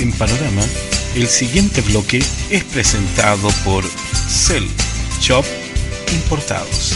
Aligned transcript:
En 0.00 0.12
Panorama, 0.12 0.62
el 1.16 1.26
siguiente 1.26 1.80
bloque 1.80 2.18
es 2.50 2.64
presentado 2.72 3.48
por 3.64 3.82
Cell 3.84 4.62
Shop 5.20 5.44
Importados. 6.14 6.94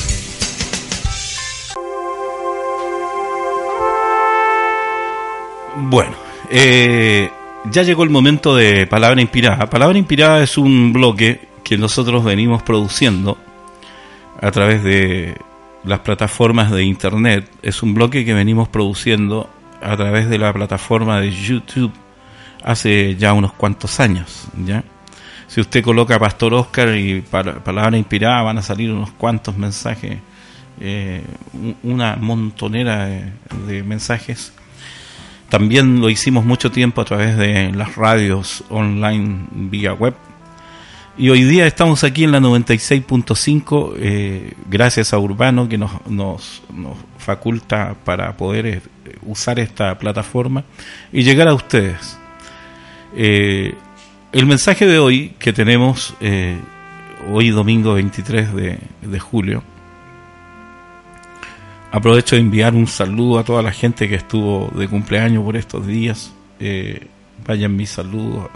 Bueno, 5.76 6.12
eh, 6.48 7.28
ya 7.72 7.82
llegó 7.82 8.04
el 8.04 8.10
momento 8.10 8.54
de 8.54 8.86
Palabra 8.86 9.20
Inspirada. 9.20 9.68
Palabra 9.68 9.98
Inspirada 9.98 10.40
es 10.40 10.56
un 10.56 10.92
bloque 10.92 11.40
que 11.64 11.76
nosotros 11.76 12.22
venimos 12.22 12.62
produciendo 12.62 13.36
a 14.40 14.52
través 14.52 14.84
de 14.84 15.36
las 15.82 15.98
plataformas 16.00 16.70
de 16.70 16.84
internet. 16.84 17.50
Es 17.62 17.82
un 17.82 17.94
bloque 17.94 18.24
que 18.24 18.32
venimos 18.32 18.68
produciendo 18.68 19.50
a 19.82 19.96
través 19.96 20.28
de 20.28 20.38
la 20.38 20.52
plataforma 20.52 21.20
de 21.20 21.32
YouTube 21.32 21.92
hace 22.64 23.16
ya 23.16 23.32
unos 23.32 23.52
cuantos 23.52 24.00
años, 24.00 24.46
¿ya? 24.64 24.84
Si 25.52 25.60
usted 25.60 25.82
coloca 25.82 26.18
Pastor 26.18 26.54
Oscar 26.54 26.96
y 26.96 27.20
palabra 27.20 27.98
inspirada, 27.98 28.40
van 28.40 28.56
a 28.56 28.62
salir 28.62 28.90
unos 28.90 29.10
cuantos 29.10 29.54
mensajes, 29.58 30.16
eh, 30.80 31.22
una 31.82 32.16
montonera 32.16 33.06
de, 33.66 33.82
mensajes. 33.82 34.54
También 35.50 36.00
lo 36.00 36.08
hicimos 36.08 36.46
mucho 36.46 36.70
tiempo 36.70 37.02
a 37.02 37.04
través 37.04 37.36
de 37.36 37.70
las 37.72 37.96
radios 37.96 38.64
online 38.70 39.44
vía 39.50 39.92
web. 39.92 40.14
Y 41.18 41.28
hoy 41.28 41.44
día 41.44 41.66
estamos 41.66 42.02
aquí 42.02 42.24
en 42.24 42.32
la 42.32 42.40
96.5, 42.40 43.92
eh, 43.98 44.54
gracias 44.70 45.12
a 45.12 45.18
Urbano 45.18 45.68
que 45.68 45.76
nos, 45.76 45.90
nos, 46.06 46.62
nos 46.74 46.96
faculta 47.18 47.94
para 48.06 48.34
poder 48.38 48.66
eh, 48.66 48.80
usar 49.26 49.58
esta 49.58 49.98
plataforma 49.98 50.64
y 51.12 51.24
llegar 51.24 51.48
a 51.48 51.52
ustedes. 51.52 52.21
Eh, 53.14 53.74
el 54.32 54.46
mensaje 54.46 54.86
de 54.86 54.98
hoy 54.98 55.34
que 55.38 55.52
tenemos, 55.52 56.14
eh, 56.20 56.56
hoy 57.30 57.50
domingo 57.50 57.94
23 57.94 58.54
de, 58.54 59.18
julio, 59.18 59.62
aprovecho 61.90 62.36
de 62.36 62.40
enviar 62.40 62.74
un 62.74 62.86
saludo 62.86 63.38
a 63.38 63.44
toda 63.44 63.62
la 63.62 63.72
gente 63.72 64.08
que 64.08 64.14
estuvo 64.14 64.70
de 64.74 64.88
cumpleaños 64.88 65.44
por 65.44 65.56
estos 65.56 65.86
días. 65.86 66.32
Eh, 66.60 67.06
vayan 67.46 67.76
mis 67.76 67.90
saludos. 67.90 68.48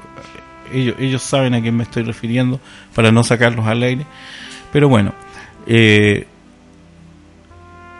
Ellos, 0.72 0.96
ellos 0.98 1.22
saben 1.22 1.54
a 1.54 1.60
quién 1.60 1.77
me 1.77 1.82
estoy 1.82 2.02
refiriendo 2.04 2.58
para 2.94 3.12
no 3.12 3.22
sacarlos 3.22 3.66
al 3.66 3.82
aire. 3.82 4.06
Pero 4.72 4.88
bueno, 4.88 5.12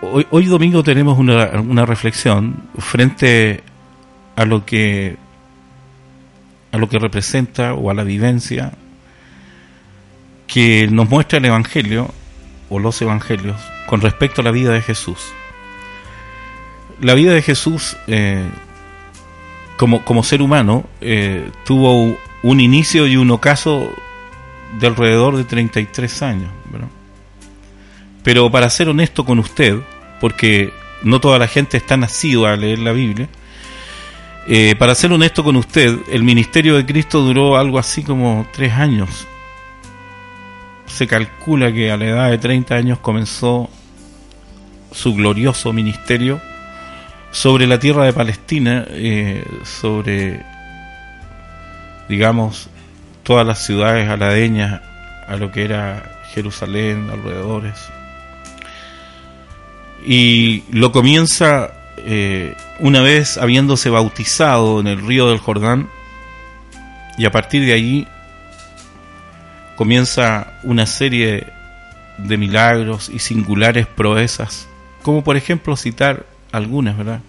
hoy, 0.01 0.27
hoy, 0.31 0.47
domingo 0.47 0.83
tenemos 0.83 1.19
una, 1.19 1.61
una 1.61 1.85
reflexión 1.85 2.57
frente 2.79 3.63
a 4.35 4.45
lo 4.47 4.65
que 4.65 5.17
a 6.77 6.79
lo 6.79 6.89
que 6.89 6.99
representa 6.99 7.73
o 7.75 7.91
a 7.91 7.95
la 7.95 8.05
vivencia 8.05 8.73
que 10.47 10.87
nos 10.91 11.09
muestra 11.09 11.39
el 11.39 11.47
Evangelio 11.47 12.11
o 12.69 12.79
los 12.79 13.01
Evangelios 13.01 13.57
con 13.87 14.03
respecto 14.03 14.43
a 14.43 14.45
la 14.45 14.51
vida 14.51 14.73
de 14.73 14.83
Jesús. 14.83 15.33
La 17.01 17.15
vida 17.15 17.33
de 17.33 17.41
Jesús 17.41 17.97
eh, 18.07 18.47
como, 19.79 20.05
como, 20.05 20.23
ser 20.23 20.43
humano 20.43 20.85
eh, 21.01 21.51
tuvo 21.65 22.17
un 22.43 22.61
inicio 22.61 23.07
y 23.07 23.17
un 23.17 23.31
ocaso 23.31 23.91
de 24.79 24.87
alrededor 24.87 25.37
de 25.37 25.45
33 25.45 26.23
años. 26.23 26.51
Pero 28.23 28.51
para 28.51 28.69
ser 28.71 28.89
honesto 28.89 29.25
con 29.25 29.39
usted, 29.39 29.79
porque 30.21 30.73
no 31.03 31.21
toda 31.21 31.39
la 31.39 31.47
gente 31.47 31.77
está 31.77 31.97
nacida 31.97 32.53
a 32.53 32.57
leer 32.57 32.81
la 32.81 32.91
Biblia, 32.91 33.29
eh, 34.49 34.77
para 34.79 34.95
ser 34.95 35.13
honesto 35.13 35.43
con 35.43 35.57
usted, 35.57 35.99
el 36.09 36.23
ministerio 36.23 36.77
de 36.77 36.87
Cristo 36.87 37.21
duró 37.21 37.57
algo 37.57 37.79
así 37.79 38.05
como 38.05 38.47
tres 38.53 38.73
años. 38.73 39.27
Se 40.87 41.09
calcula 41.09 41.73
que 41.73 41.91
a 41.91 41.97
la 41.97 42.05
edad 42.05 42.31
de 42.31 42.39
30 42.39 42.75
años 42.75 42.99
comenzó 43.01 43.69
su 44.93 45.15
glorioso 45.15 45.73
ministerio 45.73 46.41
sobre 47.33 47.67
la 47.67 47.81
tierra 47.81 48.05
de 48.05 48.13
Palestina, 48.13 48.87
eh, 48.89 49.45
sobre, 49.65 50.43
digamos, 52.09 52.69
todas 53.25 53.45
las 53.45 53.67
ciudades 53.67 54.09
aladeñas 54.09 54.81
a 55.27 55.37
lo 55.37 55.51
que 55.51 55.65
era 55.65 56.23
Jerusalén, 56.33 57.11
alrededores. 57.11 57.75
Y 60.07 60.63
lo 60.71 60.93
comienza 60.93 61.73
eh, 62.09 62.57
una 62.79 63.01
vez 63.01 63.37
habiéndose 63.37 63.91
bautizado 63.91 64.79
en 64.79 64.87
el 64.87 65.05
río 65.05 65.29
del 65.29 65.39
Jordán, 65.39 65.89
y 67.19 67.25
a 67.25 67.33
partir 67.33 67.67
de 67.67 67.73
allí 67.73 68.07
comienza 69.75 70.53
una 70.63 70.87
serie 70.87 71.49
de 72.19 72.37
milagros 72.37 73.09
y 73.09 73.19
singulares 73.19 73.89
proezas, 73.89 74.69
como 75.03 75.25
por 75.25 75.37
ejemplo 75.37 75.77
citar 75.77 76.27
algunas, 76.53 76.97
¿verdad? 76.97 77.21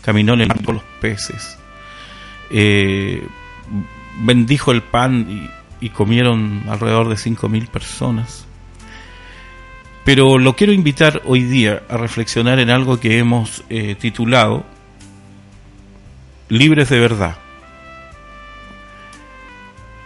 Caminó 0.00 0.32
en 0.32 0.40
el 0.40 0.48
mar 0.48 0.64
con 0.64 0.76
los 0.76 0.84
peces, 1.02 1.58
eh, 2.50 3.26
bendijo 4.20 4.72
el 4.72 4.82
pan 4.82 5.26
y, 5.28 5.84
y 5.84 5.90
comieron 5.90 6.64
alrededor 6.68 7.10
de 7.10 7.18
cinco 7.18 7.50
mil 7.50 7.66
personas. 7.66 8.46
Pero 10.04 10.38
lo 10.38 10.54
quiero 10.54 10.72
invitar 10.72 11.22
hoy 11.24 11.42
día 11.42 11.82
a 11.88 11.96
reflexionar 11.96 12.58
en 12.60 12.68
algo 12.68 13.00
que 13.00 13.18
hemos 13.18 13.64
eh, 13.70 13.94
titulado 13.98 14.64
Libres 16.50 16.90
de 16.90 17.00
verdad. 17.00 17.36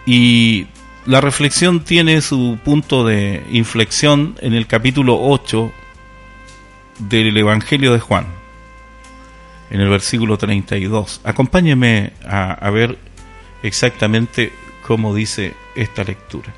Y 0.05 0.67
la 1.05 1.19
reflexión 1.19 1.81
tiene 1.81 2.21
su 2.21 2.57
punto 2.63 3.05
de 3.05 3.43
inflexión 3.51 4.35
en 4.39 4.53
el 4.53 4.67
capítulo 4.67 5.19
8 5.21 5.71
del 6.99 7.35
Evangelio 7.35 7.91
de 7.91 7.99
Juan, 7.99 8.25
en 9.69 9.81
el 9.81 9.89
versículo 9.89 10.37
32. 10.37 11.19
Acompáñeme 11.25 12.13
a, 12.25 12.53
a 12.53 12.69
ver 12.69 12.97
exactamente 13.63 14.53
cómo 14.81 15.13
dice 15.13 15.53
esta 15.75 16.05
lectura. 16.05 16.53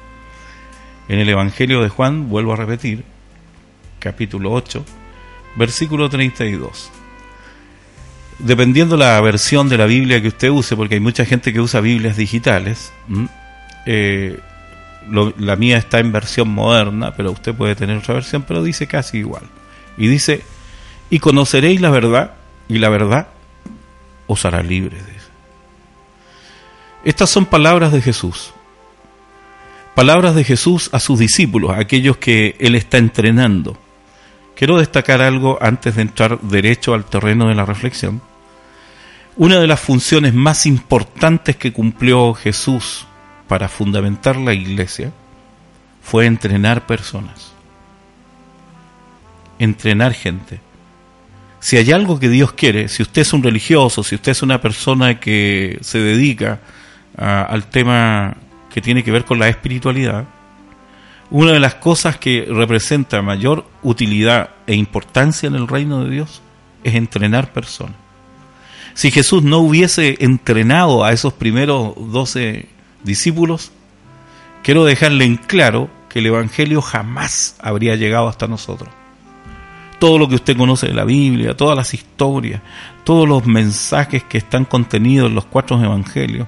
En 1.07 1.19
el 1.19 1.27
Evangelio 1.27 1.81
de 1.81 1.89
Juan, 1.89 2.29
vuelvo 2.29 2.53
a 2.53 2.57
repetir, 2.57 3.03
capítulo 4.01 4.51
8, 4.51 4.83
versículo 5.55 6.09
32. 6.09 6.91
Dependiendo 8.39 8.97
la 8.97 9.21
versión 9.21 9.69
de 9.69 9.77
la 9.77 9.85
Biblia 9.85 10.21
que 10.21 10.29
usted 10.29 10.49
use, 10.49 10.75
porque 10.75 10.95
hay 10.95 10.99
mucha 10.99 11.23
gente 11.23 11.53
que 11.53 11.61
usa 11.61 11.79
Biblias 11.79 12.17
digitales, 12.17 12.91
eh, 13.85 14.39
la 15.09 15.55
mía 15.55 15.77
está 15.77 15.99
en 15.99 16.11
versión 16.11 16.49
moderna, 16.49 17.13
pero 17.15 17.31
usted 17.31 17.53
puede 17.53 17.75
tener 17.75 17.97
otra 17.97 18.15
versión, 18.15 18.43
pero 18.43 18.63
dice 18.63 18.87
casi 18.87 19.19
igual. 19.19 19.43
Y 19.97 20.07
dice, 20.07 20.41
y 21.09 21.19
conoceréis 21.19 21.79
la 21.79 21.91
verdad, 21.91 22.33
y 22.67 22.79
la 22.79 22.89
verdad 22.89 23.27
os 24.27 24.43
hará 24.45 24.63
libres. 24.63 25.03
Estas 27.03 27.29
son 27.29 27.45
palabras 27.45 27.91
de 27.91 28.01
Jesús. 28.01 28.53
Palabras 29.95 30.35
de 30.35 30.43
Jesús 30.43 30.89
a 30.93 30.99
sus 30.99 31.19
discípulos, 31.19 31.71
aquellos 31.75 32.17
que 32.17 32.55
Él 32.59 32.75
está 32.75 32.97
entrenando 32.97 33.77
Quiero 34.55 34.77
destacar 34.77 35.21
algo 35.21 35.57
antes 35.61 35.95
de 35.95 36.03
entrar 36.03 36.39
derecho 36.41 36.93
al 36.93 37.05
terreno 37.05 37.47
de 37.47 37.55
la 37.55 37.65
reflexión. 37.65 38.21
Una 39.37 39.59
de 39.59 39.67
las 39.67 39.79
funciones 39.79 40.33
más 40.33 40.65
importantes 40.65 41.55
que 41.55 41.73
cumplió 41.73 42.33
Jesús 42.33 43.07
para 43.47 43.69
fundamentar 43.69 44.35
la 44.35 44.53
iglesia 44.53 45.11
fue 46.03 46.25
entrenar 46.25 46.85
personas. 46.85 47.53
Entrenar 49.57 50.13
gente. 50.13 50.59
Si 51.59 51.77
hay 51.77 51.91
algo 51.91 52.19
que 52.19 52.29
Dios 52.29 52.53
quiere, 52.53 52.87
si 52.87 53.03
usted 53.03 53.21
es 53.21 53.33
un 53.33 53.43
religioso, 53.43 54.03
si 54.03 54.15
usted 54.15 54.31
es 54.31 54.41
una 54.41 54.59
persona 54.59 55.19
que 55.19 55.77
se 55.81 55.99
dedica 55.99 56.59
al 57.15 57.65
tema 57.69 58.35
que 58.73 58.81
tiene 58.81 59.03
que 59.03 59.11
ver 59.11 59.25
con 59.25 59.37
la 59.39 59.47
espiritualidad, 59.47 60.25
una 61.31 61.53
de 61.53 61.61
las 61.61 61.75
cosas 61.75 62.17
que 62.17 62.45
representa 62.47 63.21
mayor 63.21 63.65
utilidad 63.81 64.49
e 64.67 64.75
importancia 64.75 65.47
en 65.47 65.55
el 65.55 65.67
reino 65.67 66.03
de 66.03 66.11
Dios 66.11 66.41
es 66.83 66.93
entrenar 66.93 67.53
personas. 67.53 67.95
Si 68.93 69.11
Jesús 69.11 69.41
no 69.41 69.59
hubiese 69.59 70.17
entrenado 70.19 71.05
a 71.05 71.13
esos 71.13 71.31
primeros 71.31 71.93
doce 72.11 72.67
discípulos, 73.03 73.71
quiero 74.61 74.83
dejarle 74.83 75.23
en 75.23 75.37
claro 75.37 75.89
que 76.09 76.19
el 76.19 76.25
Evangelio 76.25 76.81
jamás 76.81 77.55
habría 77.61 77.95
llegado 77.95 78.27
hasta 78.27 78.47
nosotros. 78.47 78.89
Todo 79.99 80.17
lo 80.17 80.27
que 80.27 80.35
usted 80.35 80.57
conoce 80.57 80.87
de 80.87 80.93
la 80.93 81.05
Biblia, 81.05 81.55
todas 81.55 81.77
las 81.77 81.93
historias, 81.93 82.61
todos 83.05 83.29
los 83.29 83.45
mensajes 83.45 84.23
que 84.23 84.39
están 84.39 84.65
contenidos 84.65 85.29
en 85.29 85.35
los 85.35 85.45
cuatro 85.45 85.81
Evangelios, 85.81 86.47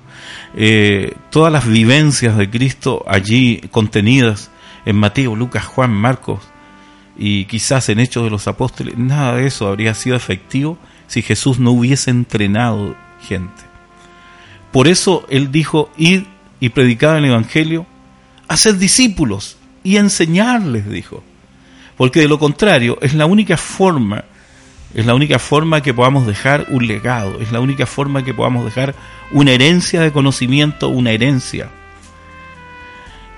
eh, 0.56 1.14
todas 1.30 1.54
las 1.54 1.66
vivencias 1.66 2.36
de 2.36 2.50
Cristo 2.50 3.06
allí 3.08 3.62
contenidas, 3.72 4.52
en 4.86 4.96
Mateo, 4.96 5.36
Lucas, 5.36 5.66
Juan, 5.66 5.92
Marcos 5.92 6.42
y 7.18 7.46
quizás 7.46 7.90
en 7.90 8.00
Hechos 8.00 8.24
de 8.24 8.30
los 8.30 8.48
Apóstoles, 8.48 8.98
nada 8.98 9.36
de 9.36 9.48
eso 9.48 9.68
habría 9.68 9.94
sido 9.94 10.16
efectivo 10.16 10.78
si 11.08 11.22
Jesús 11.22 11.60
no 11.60 11.72
hubiese 11.72 12.12
entrenado 12.12 12.96
gente. 13.22 13.64
Por 14.72 14.88
eso 14.88 15.26
él 15.30 15.52
dijo, 15.52 15.92
id 15.98 16.24
y 16.60 16.70
predicad 16.70 17.18
el 17.18 17.26
Evangelio, 17.26 17.86
hacer 18.48 18.78
discípulos 18.78 19.58
y 19.84 19.98
enseñarles, 19.98 20.90
dijo. 20.90 21.24
Porque 21.98 22.22
de 22.22 22.28
lo 22.28 22.40
contrario 22.40 22.98
es 23.02 23.14
la 23.14 23.26
única 23.26 23.58
forma, 23.58 24.26
es 24.94 25.06
la 25.06 25.14
única 25.14 25.38
forma 25.38 25.82
que 25.82 25.94
podamos 25.94 26.26
dejar 26.26 26.68
un 26.70 26.88
legado, 26.88 27.40
es 27.40 27.52
la 27.52 27.60
única 27.60 27.86
forma 27.86 28.24
que 28.24 28.34
podamos 28.34 28.66
dejar 28.66 28.96
una 29.32 29.52
herencia 29.52 30.02
de 30.02 30.12
conocimiento, 30.12 30.90
una 30.90 31.12
herencia. 31.12 31.70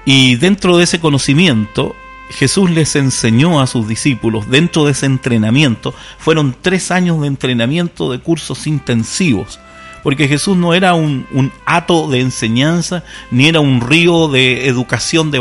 Y 0.06 0.36
dentro 0.36 0.78
de 0.78 0.84
ese 0.84 1.00
conocimiento, 1.00 1.96
Jesús 2.30 2.70
les 2.70 2.96
enseñó 2.96 3.60
a 3.60 3.68
sus 3.68 3.88
discípulos, 3.88 4.50
dentro 4.50 4.86
de 4.86 4.92
ese 4.92 5.06
entrenamiento, 5.06 5.94
fueron 6.18 6.56
tres 6.62 6.92
años 6.92 7.22
de 7.22 7.28
entrenamiento 7.28 8.12
de 8.12 8.20
cursos 8.20 8.68
intensivos, 8.68 9.60
porque 10.04 10.28
Jesús 10.28 10.56
no 10.56 10.76
era 10.76 10.94
un, 10.94 11.26
un 11.32 11.52
hato 11.66 12.08
de 12.08 12.22
enseñanza, 12.22 13.04
ni 13.32 13.48
era 13.48 13.60
un 13.60 13.82
río 13.82 14.28
de 14.28 14.68
educación 14.68 15.32
de 15.32 15.40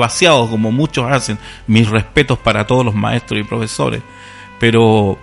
como 0.49 0.73
muchos 0.73 1.11
hacen. 1.11 1.39
Mis 1.67 1.89
respetos 1.89 2.39
para 2.39 2.67
todos 2.67 2.85
los 2.85 2.95
maestros 2.95 3.41
y 3.41 3.45
profesores, 3.45 4.03
pero 4.59 5.19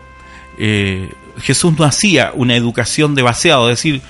eh, 0.59 1.11
Jesús 1.39 1.73
no 1.77 1.85
hacía 1.85 2.31
una 2.35 2.55
educación 2.55 3.15
de 3.15 3.23
es 3.69 3.77
decir, 3.77 4.01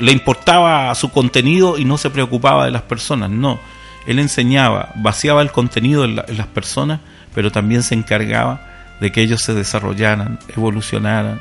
le 0.00 0.10
importaba 0.10 0.92
su 0.96 1.10
contenido 1.10 1.78
y 1.78 1.84
no 1.84 1.98
se 1.98 2.10
preocupaba 2.10 2.64
de 2.64 2.72
las 2.72 2.82
personas, 2.82 3.30
no. 3.30 3.60
Él 4.08 4.18
enseñaba, 4.18 4.92
vaciaba 4.96 5.42
el 5.42 5.52
contenido 5.52 6.04
en, 6.04 6.16
las 6.16 6.46
personas, 6.46 7.00
pero 7.34 7.52
también 7.52 7.82
se 7.82 7.94
encargaba 7.94 8.60
de 9.00 9.12
que 9.12 9.20
ellos 9.20 9.42
se 9.42 9.52
desarrollaran, 9.52 10.38
evolucionaran, 10.56 11.40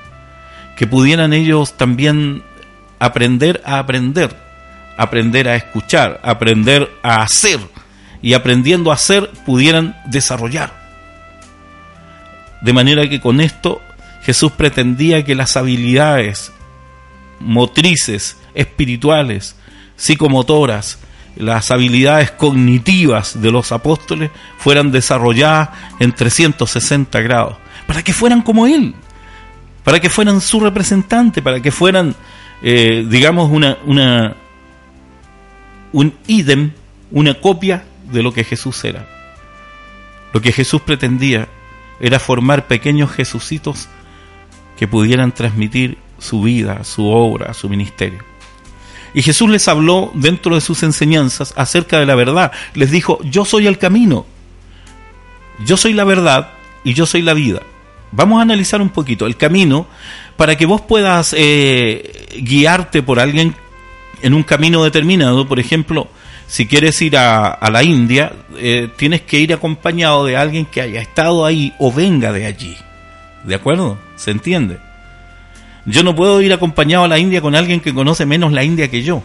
que 0.76 0.86
pudieran 0.86 1.32
ellos 1.32 1.78
también 1.78 2.44
aprender 3.00 3.64
a 3.66 3.80
aprender, 3.80 4.36
aprender 4.98 5.48
a 5.48 5.56
escuchar, 5.56 6.20
aprender 6.24 6.92
a 7.02 7.22
hacer, 7.22 7.60
y 8.22 8.34
aprendiendo 8.34 8.92
a 8.92 8.96
hacer 8.96 9.30
pudieran 9.46 9.96
desarrollar. 10.06 10.74
De 12.62 12.74
manera 12.74 13.08
que 13.08 13.22
con 13.22 13.40
esto 13.40 13.82
Jesús 14.24 14.52
pretendía 14.52 15.24
que 15.24 15.36
las 15.36 15.56
habilidades 15.56 16.52
motrices, 17.40 18.36
espirituales, 18.56 19.56
psicomotoras, 19.96 21.00
las 21.40 21.72
habilidades 21.72 22.32
cognitivas 22.32 23.42
de 23.42 23.52
los 23.52 23.72
apóstoles 23.72 24.32
fueran 24.58 24.92
desarrolladas 24.92 25.70
en 26.00 26.12
360 26.12 27.20
grados, 27.22 27.58
para 27.86 28.04
que 28.04 28.14
fueran 28.14 28.42
como 28.42 28.68
Él, 28.68 28.96
para 29.84 30.00
que 30.00 30.10
fueran 30.10 30.42
su 30.42 30.60
representante, 30.60 31.42
para 31.42 31.62
que 31.62 31.72
fueran, 31.72 32.16
eh, 32.62 33.06
digamos, 33.10 33.50
una, 33.52 33.78
una, 33.86 34.36
un 35.94 36.14
idem, 36.28 36.72
una 37.12 37.36
copia 37.36 37.86
de 38.12 38.24
lo 38.24 38.34
que 38.34 38.44
Jesús 38.44 38.84
era. 38.84 39.08
Lo 40.34 40.42
que 40.42 40.52
Jesús 40.52 40.82
pretendía 40.82 41.48
era 42.00 42.20
formar 42.20 42.68
pequeños 42.68 43.12
Jesucitos 43.12 43.88
que 44.78 44.88
pudieran 44.88 45.32
transmitir 45.32 45.98
su 46.20 46.42
vida, 46.42 46.84
su 46.84 47.08
obra, 47.08 47.54
su 47.54 47.70
ministerio. 47.70 48.20
Y 49.14 49.22
Jesús 49.22 49.50
les 49.50 49.68
habló 49.68 50.12
dentro 50.14 50.56
de 50.56 50.62
sus 50.62 50.84
enseñanzas 50.84 51.54
acerca 51.56 52.00
de 52.00 52.06
la 52.06 52.16
verdad. 52.16 52.52
Les 52.74 52.92
dijo, 52.92 53.20
yo 53.24 53.46
soy 53.46 53.68
el 53.68 53.78
camino, 53.78 54.26
yo 55.66 55.78
soy 55.78 55.94
la 55.94 56.04
verdad 56.04 56.50
y 56.84 56.94
yo 56.94 57.06
soy 57.06 57.22
la 57.22 57.34
vida. 57.34 57.62
Vamos 58.12 58.40
a 58.40 58.44
analizar 58.44 58.82
un 58.82 58.90
poquito 58.90 59.26
el 59.26 59.36
camino 59.36 59.88
para 60.38 60.56
que 60.56 60.66
vos 60.66 60.82
puedas 60.82 61.36
eh, 61.38 62.28
guiarte 62.42 63.02
por 63.02 63.20
alguien 63.20 63.56
en 64.22 64.34
un 64.34 64.44
camino 64.44 64.84
determinado. 64.84 65.48
Por 65.48 65.60
ejemplo, 65.60 66.08
si 66.48 66.68
quieres 66.68 67.02
ir 67.02 67.18
a, 67.18 67.60
la 67.70 67.84
India, 67.84 68.32
eh, 68.58 68.90
tienes 68.96 69.22
que 69.22 69.40
ir 69.40 69.54
acompañado 69.54 70.26
de 70.26 70.38
alguien 70.38 70.66
que 70.66 70.82
haya 70.82 71.02
estado 71.02 71.46
ahí 71.46 71.74
o 71.80 71.92
venga 71.92 72.32
de 72.32 72.46
allí. 72.46 72.78
¿De 73.44 73.56
acuerdo? 73.56 73.98
¿Se 74.16 74.32
entiende? 74.32 74.80
Yo 75.88 76.04
no 76.04 76.16
puedo 76.16 76.42
ir 76.42 76.54
acompañado 76.54 77.06
a 77.06 77.08
la 77.08 77.18
India 77.18 77.42
con 77.42 77.56
alguien 77.56 77.80
que 77.80 77.94
conoce 77.94 78.26
menos 78.26 78.52
la 78.52 78.64
India 78.64 78.92
que 78.92 79.02
yo. 79.02 79.24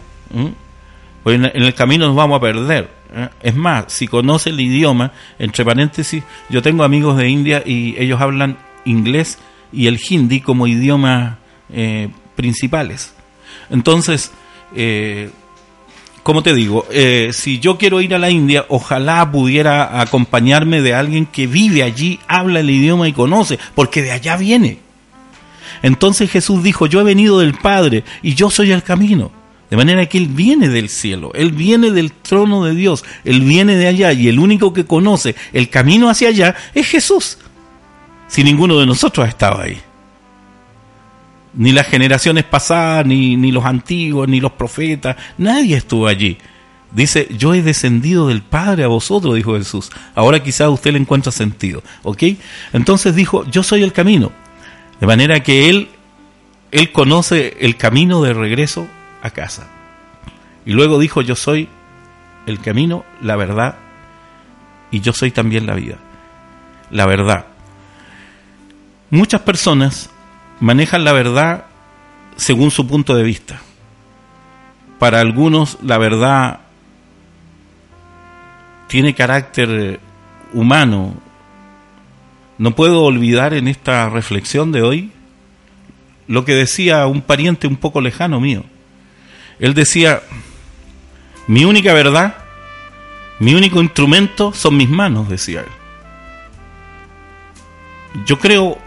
Pues 1.23 1.35
en, 1.35 1.45
el 1.45 1.73
camino 1.73 2.07
nos 2.07 2.15
vamos 2.15 2.37
a 2.37 2.41
perder. 2.41 2.89
¿eh? 3.13 3.29
Es 3.43 3.55
más, 3.55 3.85
si 3.93 4.07
conoce 4.07 4.49
el 4.49 4.59
idioma, 4.59 5.11
entre 5.39 5.63
paréntesis, 5.63 6.23
yo 6.49 6.61
tengo 6.61 6.83
amigos 6.83 7.17
de 7.17 7.29
India 7.29 7.63
y 7.65 7.95
ellos 7.97 8.19
hablan 8.19 8.57
inglés 8.85 9.37
y 9.71 9.87
el 9.87 9.99
hindi 10.09 10.41
como 10.41 10.65
idiomas 10.65 11.37
eh, 11.71 12.09
principales. 12.35 13.13
Entonces, 13.69 14.31
eh, 14.75 15.29
como 16.23 16.41
te 16.41 16.53
digo, 16.53 16.85
eh, 16.89 17.31
si 17.33 17.59
yo 17.59 17.77
quiero 17.77 17.99
ir 17.99 18.15
a 18.15 18.19
la 18.19 18.29
India, 18.29 18.65
ojalá 18.69 19.29
pudiera 19.29 19.99
acompañarme 19.99 20.81
de 20.81 20.93
alguien 20.93 21.25
que 21.25 21.47
vive 21.47 21.83
allí, 21.83 22.19
habla 22.27 22.61
el 22.61 22.69
idioma 22.69 23.09
y 23.09 23.13
conoce, 23.13 23.59
porque 23.75 24.01
de 24.01 24.11
allá 24.11 24.37
viene. 24.37 24.79
Entonces 25.83 26.31
Jesús 26.31 26.63
dijo, 26.63 26.87
yo 26.87 27.01
he 27.01 27.03
venido 27.03 27.39
del 27.39 27.53
Padre 27.53 28.03
y 28.23 28.33
yo 28.33 28.49
soy 28.49 28.71
el 28.71 28.81
camino. 28.81 29.31
De 29.69 29.77
manera 29.77 30.05
que 30.05 30.17
Él 30.17 30.27
viene 30.27 30.69
del 30.69 30.87
cielo, 30.87 31.31
Él 31.33 31.51
viene 31.51 31.91
del 31.91 32.11
trono 32.11 32.63
de 32.63 32.73
Dios, 32.73 33.03
Él 33.25 33.41
viene 33.41 33.75
de 33.75 33.87
allá 33.87 34.13
y 34.13 34.27
el 34.27 34.39
único 34.39 34.71
que 34.71 34.85
conoce 34.85 35.35
el 35.51 35.69
camino 35.69 36.09
hacia 36.09 36.29
allá 36.29 36.55
es 36.73 36.87
Jesús. 36.87 37.37
Si 38.27 38.43
ninguno 38.43 38.79
de 38.79 38.85
nosotros 38.85 39.25
ha 39.25 39.29
estado 39.29 39.61
ahí. 39.61 39.77
Ni 41.55 41.71
las 41.71 41.87
generaciones 41.87 42.45
pasadas, 42.45 43.05
ni, 43.05 43.35
ni 43.35 43.51
los 43.51 43.65
antiguos, 43.65 44.27
ni 44.27 44.39
los 44.39 44.53
profetas, 44.53 45.17
nadie 45.37 45.75
estuvo 45.75 46.07
allí. 46.07 46.37
Dice, 46.91 47.27
yo 47.37 47.53
he 47.53 47.61
descendido 47.61 48.27
del 48.27 48.43
Padre 48.43 48.83
a 48.83 48.87
vosotros, 48.87 49.35
dijo 49.35 49.57
Jesús. 49.57 49.89
Ahora 50.15 50.41
quizás 50.41 50.69
usted 50.69 50.91
le 50.93 50.99
encuentra 50.99 51.31
sentido, 51.31 51.83
¿ok? 52.03 52.23
Entonces 52.71 53.15
dijo, 53.15 53.43
yo 53.49 53.63
soy 53.63 53.83
el 53.83 53.91
camino. 53.91 54.31
De 55.03 55.07
manera 55.07 55.43
que 55.43 55.69
él, 55.69 55.89
él 56.71 56.93
conoce 56.93 57.57
el 57.59 57.75
camino 57.75 58.21
de 58.21 58.33
regreso 58.33 58.87
a 59.21 59.31
casa. 59.31 59.67
Y 60.65 60.71
luego 60.71 60.97
dijo, 60.97 61.21
yo 61.21 61.35
soy 61.35 61.67
el 62.45 62.61
camino, 62.61 63.03
la 63.21 63.35
verdad, 63.35 63.75
y 64.91 65.01
yo 65.01 65.11
soy 65.11 65.31
también 65.31 65.65
la 65.65 65.73
vida. 65.73 65.97
La 66.89 67.05
verdad. 67.05 67.47
Muchas 69.09 69.41
personas 69.41 70.09
manejan 70.61 71.03
la 71.03 71.11
verdad 71.11 71.65
según 72.37 72.71
su 72.71 72.87
punto 72.87 73.13
de 73.13 73.23
vista. 73.23 73.59
Para 74.99 75.19
algunos 75.19 75.79
la 75.83 75.97
verdad 75.97 76.61
tiene 78.87 79.13
carácter 79.13 79.99
humano, 80.53 81.15
no 82.57 82.75
puedo 82.75 83.03
olvidar 83.03 83.53
en 83.53 83.67
esta 83.67 84.09
reflexión 84.09 84.71
de 84.71 84.81
hoy 84.81 85.11
lo 86.27 86.45
que 86.45 86.53
decía 86.53 87.05
un 87.07 87.21
pariente 87.21 87.67
un 87.67 87.77
poco 87.77 88.01
lejano 88.01 88.39
mío. 88.39 88.63
Él 89.59 89.73
decía, 89.73 90.21
mi 91.47 91.65
única 91.65 91.93
verdad, 91.93 92.35
mi 93.39 93.53
único 93.55 93.81
instrumento 93.81 94.53
son 94.53 94.77
mis 94.77 94.89
manos, 94.89 95.29
decía 95.29 95.61
él. 95.61 95.67
Yo 98.25 98.39
creo, 98.39 98.77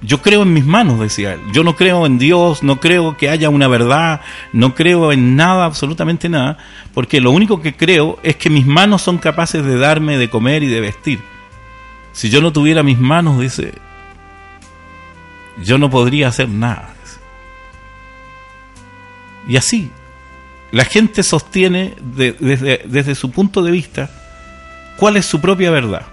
yo 0.00 0.22
creo 0.22 0.42
en 0.42 0.52
mis 0.52 0.64
manos, 0.64 0.98
decía 0.98 1.34
él. 1.34 1.40
Yo 1.52 1.62
no 1.62 1.76
creo 1.76 2.06
en 2.06 2.18
Dios, 2.18 2.62
no 2.62 2.80
creo 2.80 3.16
que 3.16 3.28
haya 3.28 3.50
una 3.50 3.68
verdad, 3.68 4.22
no 4.52 4.74
creo 4.74 5.12
en 5.12 5.36
nada, 5.36 5.66
absolutamente 5.66 6.28
nada, 6.28 6.58
porque 6.92 7.20
lo 7.20 7.30
único 7.30 7.60
que 7.60 7.74
creo 7.74 8.18
es 8.22 8.36
que 8.36 8.50
mis 8.50 8.66
manos 8.66 9.02
son 9.02 9.18
capaces 9.18 9.64
de 9.64 9.78
darme 9.78 10.18
de 10.18 10.30
comer 10.30 10.62
y 10.62 10.68
de 10.68 10.80
vestir 10.80 11.33
si 12.14 12.30
yo 12.30 12.40
no 12.40 12.52
tuviera 12.52 12.82
mis 12.82 12.98
manos, 12.98 13.40
dice, 13.40 13.74
yo 15.62 15.78
no 15.78 15.90
podría 15.90 16.28
hacer 16.28 16.48
nada. 16.48 16.94
Y 19.46 19.56
así, 19.56 19.90
la 20.70 20.84
gente 20.84 21.22
sostiene 21.22 21.94
desde, 22.00 23.14
su 23.14 23.30
punto 23.30 23.62
de 23.62 23.70
vista 23.70 24.10
cuál 24.96 25.16
es 25.16 25.26
su 25.26 25.40
propia 25.40 25.70
verdad. 25.70 26.06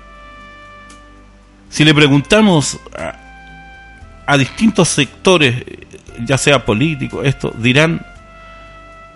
Si 1.70 1.86
le 1.86 1.93
preguntamos 1.93 2.79
a, 2.98 3.15
a 4.25 4.38
distintos 4.38 4.89
sectores, 4.89 5.63
ya 6.25 6.38
sea 6.38 6.65
políticos, 6.65 7.25
esto, 7.25 7.53
dirán, 7.58 8.05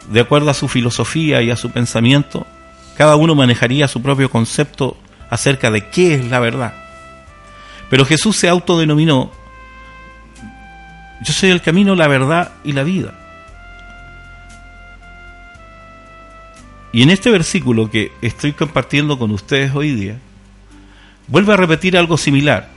de 0.09 0.21
acuerdo 0.21 0.51
a 0.51 0.53
su 0.53 0.67
filosofía 0.67 1.41
y 1.41 1.49
a 1.49 1.57
su 1.57 1.71
pensamiento, 1.71 2.47
cada 2.95 3.15
uno 3.17 3.35
manejaría 3.35 3.87
su 3.87 4.01
propio 4.01 4.29
concepto 4.29 4.95
acerca 5.29 5.71
de 5.71 5.87
qué 5.89 6.15
es 6.15 6.25
la 6.29 6.39
verdad. 6.39 6.73
Pero 7.89 8.05
Jesús 8.05 8.35
se 8.35 8.49
autodenominó, 8.49 9.31
yo 11.21 11.33
soy 11.33 11.49
el 11.49 11.61
camino, 11.61 11.95
la 11.95 12.07
verdad 12.07 12.51
y 12.63 12.73
la 12.73 12.83
vida. 12.83 13.13
Y 16.91 17.03
en 17.03 17.09
este 17.09 17.29
versículo 17.29 17.89
que 17.89 18.11
estoy 18.21 18.53
compartiendo 18.53 19.19
con 19.19 19.31
ustedes 19.31 19.75
hoy 19.75 19.91
día, 19.91 20.17
vuelve 21.27 21.53
a 21.53 21.57
repetir 21.57 21.97
algo 21.97 22.17
similar. 22.17 22.69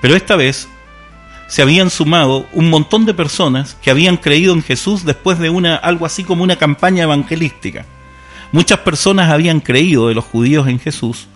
Pero 0.00 0.14
esta 0.14 0.36
vez 0.36 0.68
se 1.48 1.62
habían 1.62 1.90
sumado 1.90 2.46
un 2.52 2.70
montón 2.70 3.06
de 3.06 3.14
personas 3.14 3.76
que 3.82 3.90
habían 3.90 4.16
creído 4.16 4.54
en 4.54 4.62
Jesús 4.62 5.04
después 5.04 5.38
de 5.38 5.50
una 5.50 5.76
algo 5.76 6.06
así 6.06 6.24
como 6.24 6.42
una 6.42 6.56
campaña 6.56 7.04
evangelística. 7.04 7.84
Muchas 8.52 8.80
personas 8.80 9.30
habían 9.30 9.60
creído 9.60 10.08
de 10.08 10.14
los 10.14 10.24
judíos 10.24 10.68
en 10.68 10.78
Jesús, 10.78 11.26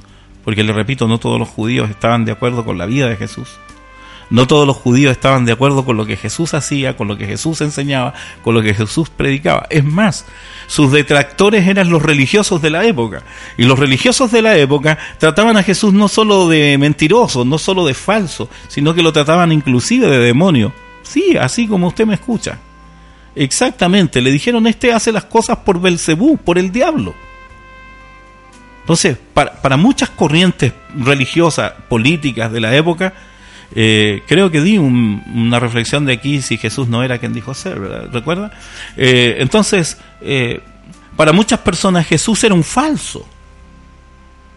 porque 0.45 0.63
le 0.63 0.75
repito, 0.75 1.09
no 1.09 1.19
todos 1.19 1.39
los 1.39 1.49
judíos 1.49 1.89
estaban 1.89 2.27
de 2.27 2.33
acuerdo 2.33 2.65
con 2.65 2.77
la 2.77 2.85
vida 2.85 3.09
de 3.09 3.17
Jesús. 3.17 3.49
No 4.29 4.47
todos 4.47 4.67
los 4.67 4.77
judíos 4.77 5.13
estaban 5.13 5.45
de 5.45 5.53
acuerdo 5.53 5.85
con 5.85 5.97
lo 5.97 6.05
que 6.05 6.17
Jesús 6.17 6.53
hacía, 6.53 6.97
con 6.97 7.09
lo 7.09 7.17
que 7.17 7.27
Jesús 7.27 7.61
enseñaba, 7.61 8.13
con 8.43 8.55
lo 8.55 8.63
que 8.63 8.75
Jesús 8.75 9.09
predicaba. 9.09 9.67
Es 9.71 9.85
más, 9.85 10.27
sus 10.67 10.91
detractores 10.93 11.67
eran 11.67 11.91
los 11.91 12.03
religiosos 12.03 12.61
de 12.61 12.71
la 12.71 12.85
época. 12.85 13.23
Y 13.57 13.65
los 13.65 13.79
religiosos 13.79 14.33
de 14.33 14.43
la 14.43 14.57
época 14.57 14.99
trataban 15.19 15.57
a 15.57 15.63
Jesús 15.63 15.95
no 15.95 16.09
solo 16.09 16.49
de 16.49 16.77
mentiroso, 16.77 17.45
no 17.45 17.57
solo 17.57 17.87
de 17.87 17.95
falso, 17.95 18.51
sino 18.69 18.95
que 18.95 19.03
lo 19.03 19.13
trataban 19.13 19.53
inclusive 19.53 20.09
de 20.09 20.19
demonio. 20.19 20.73
Sí, 21.03 21.37
así 21.41 21.69
como 21.69 21.89
usted 21.89 22.05
me 22.05 22.15
escucha. 22.15 22.59
Exactamente, 23.37 24.21
le 24.21 24.33
dijeron, 24.33 24.67
este 24.67 24.93
hace 24.93 25.13
las 25.13 25.27
cosas 25.27 25.59
por 25.59 25.81
Belcebú, 25.81 26.39
por 26.39 26.59
el 26.59 26.73
diablo. 26.73 27.15
Entonces, 28.81 29.19
para, 29.35 29.61
para 29.61 29.77
muchas 29.77 30.11
corrientes 30.11 30.73
religiosas, 30.97 31.73
políticas 31.89 32.51
de 32.51 32.61
la 32.61 32.75
época, 32.75 33.13
eh, 33.75 34.23
creo 34.27 34.51
que 34.51 34.61
di 34.61 34.79
una 34.79 35.59
reflexión 35.59 36.07
de 36.07 36.13
aquí 36.13 36.41
si 36.41 36.57
Jesús 36.57 36.89
no 36.89 37.03
era 37.03 37.19
quien 37.19 37.33
dijo 37.33 37.53
ser, 37.53 37.79
¿recuerda? 38.13 38.53
Eh, 38.97 39.37
entonces, 39.39 39.99
eh, 40.21 40.61
para 41.17 41.33
muchas 41.33 41.61
personas 41.61 42.07
Jesús 42.07 42.43
era 42.45 42.55
un 42.55 42.65
falso. 42.65 43.27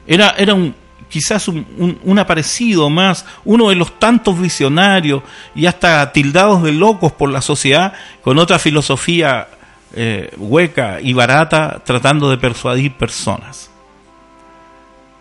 Era, 0.05 0.35
era 0.37 0.53
un, 0.53 0.75
quizás 1.09 1.47
un, 1.47 2.19
aparecido 2.19 2.89
más, 2.89 3.25
uno 3.43 3.69
de 3.69 3.75
los 3.75 3.99
tantos 3.99 4.39
visionarios 4.39 5.23
y 5.55 5.65
hasta 5.65 6.11
tildados 6.11 6.63
de 6.63 6.71
locos 6.71 7.11
por 7.11 7.29
la 7.29 7.41
sociedad 7.41 7.93
con 8.23 8.37
otra 8.37 8.59
filosofía 8.59 9.47
hueca 10.37 11.01
y 11.01 11.13
barata 11.13 11.81
tratando 11.83 12.29
de 12.29 12.37
persuadir 12.37 12.93
personas. 12.93 13.71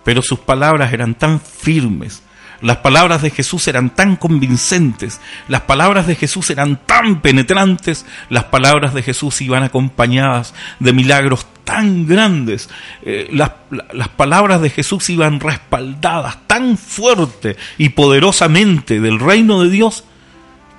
Pero 0.05 0.23
sus 0.23 0.39
palabras 0.39 0.93
eran 0.93 1.15
tan 1.15 1.41
firmes, 1.41 2.23
las 2.61 2.79
palabras 2.79 3.23
de 3.23 3.31
Jesús 3.31 3.69
eran 3.69 3.95
tan 3.95 4.17
convincentes, 4.17 5.21
las 5.47 5.63
palabras 5.63 6.09
de 6.09 6.17
Jesús 6.17 6.51
eran 6.51 6.81
tan 6.87 7.21
penetrantes, 7.21 8.05
las 8.31 8.45
palabras 8.45 8.95
de 8.95 9.03
Jesús 9.03 9.41
iban 9.41 9.63
acompañadas 9.63 10.55
de 10.81 10.93
milagros 10.93 11.47
tan 11.69 12.07
grandes, 12.07 12.71
eh, 13.03 13.29
las, 13.31 13.53
las 13.93 14.09
palabras 14.09 14.63
de 14.63 14.71
Jesús 14.71 15.11
iban 15.11 15.39
respaldadas 15.39 16.39
tan 16.47 16.79
fuerte 16.79 17.59
y 17.77 17.91
poderosamente 17.91 19.03
del 19.03 19.21
reino 19.21 19.61
de 19.63 19.69
Dios, 19.69 20.05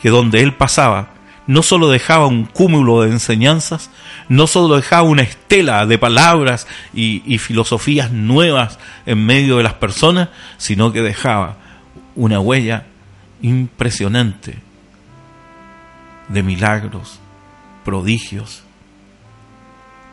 que 0.01 0.09
donde 0.09 0.41
Él 0.41 0.55
pasaba, 0.55 1.09
no 1.45 1.61
solo 1.61 1.89
dejaba 1.89 2.25
un 2.25 2.45
cúmulo 2.45 3.03
de 3.03 3.11
enseñanzas, 3.11 3.91
no 4.29 4.47
solo 4.47 4.77
dejaba 4.77 5.03
una 5.03 5.21
estela 5.21 5.85
de 5.85 5.99
palabras 5.99 6.65
y, 6.91 7.21
y, 7.23 7.37
filosofías 7.37 8.09
nuevas 8.09 8.79
en 9.05 9.23
medio 9.23 9.57
de 9.57 9.63
las 9.63 9.75
personas, 9.75 10.29
sino 10.57 10.91
que 10.91 11.03
dejaba 11.03 11.57
una 12.15 12.39
huella 12.39 12.87
impresionante 13.43 14.57
de 16.29 16.41
milagros, 16.41 17.19
prodigios, 17.85 18.63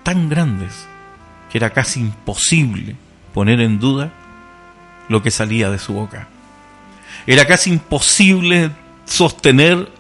tan 0.07 0.29
grandes 0.29 0.87
que 1.51 1.59
era 1.59 1.71
casi 1.71 1.99
imposible 1.99 2.95
poner 3.35 3.61
en 3.61 3.81
duda 3.81 4.13
lo 5.09 5.21
que 5.21 5.33
salía 5.33 5.69
de 5.69 5.81
su 5.81 5.95
boca. 5.95 6.29
Era 7.27 7.45
casi 7.45 7.71
imposible 7.71 8.71
sostener 9.05 9.91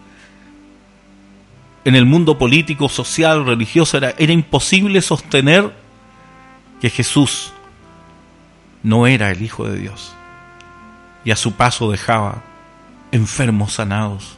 en 1.84 1.96
el 1.96 2.06
mundo 2.06 2.38
político, 2.38 2.88
social, 2.88 3.44
religioso, 3.44 3.96
era, 3.96 4.14
era 4.16 4.32
imposible 4.32 5.02
sostener 5.02 5.74
que 6.80 6.88
Jesús 6.88 7.52
no 8.84 9.08
era 9.08 9.32
el 9.32 9.42
Hijo 9.42 9.66
de 9.66 9.76
Dios 9.76 10.14
y 11.24 11.32
a 11.32 11.36
su 11.36 11.54
paso 11.54 11.90
dejaba 11.90 12.44
enfermos 13.10 13.72
sanados, 13.72 14.35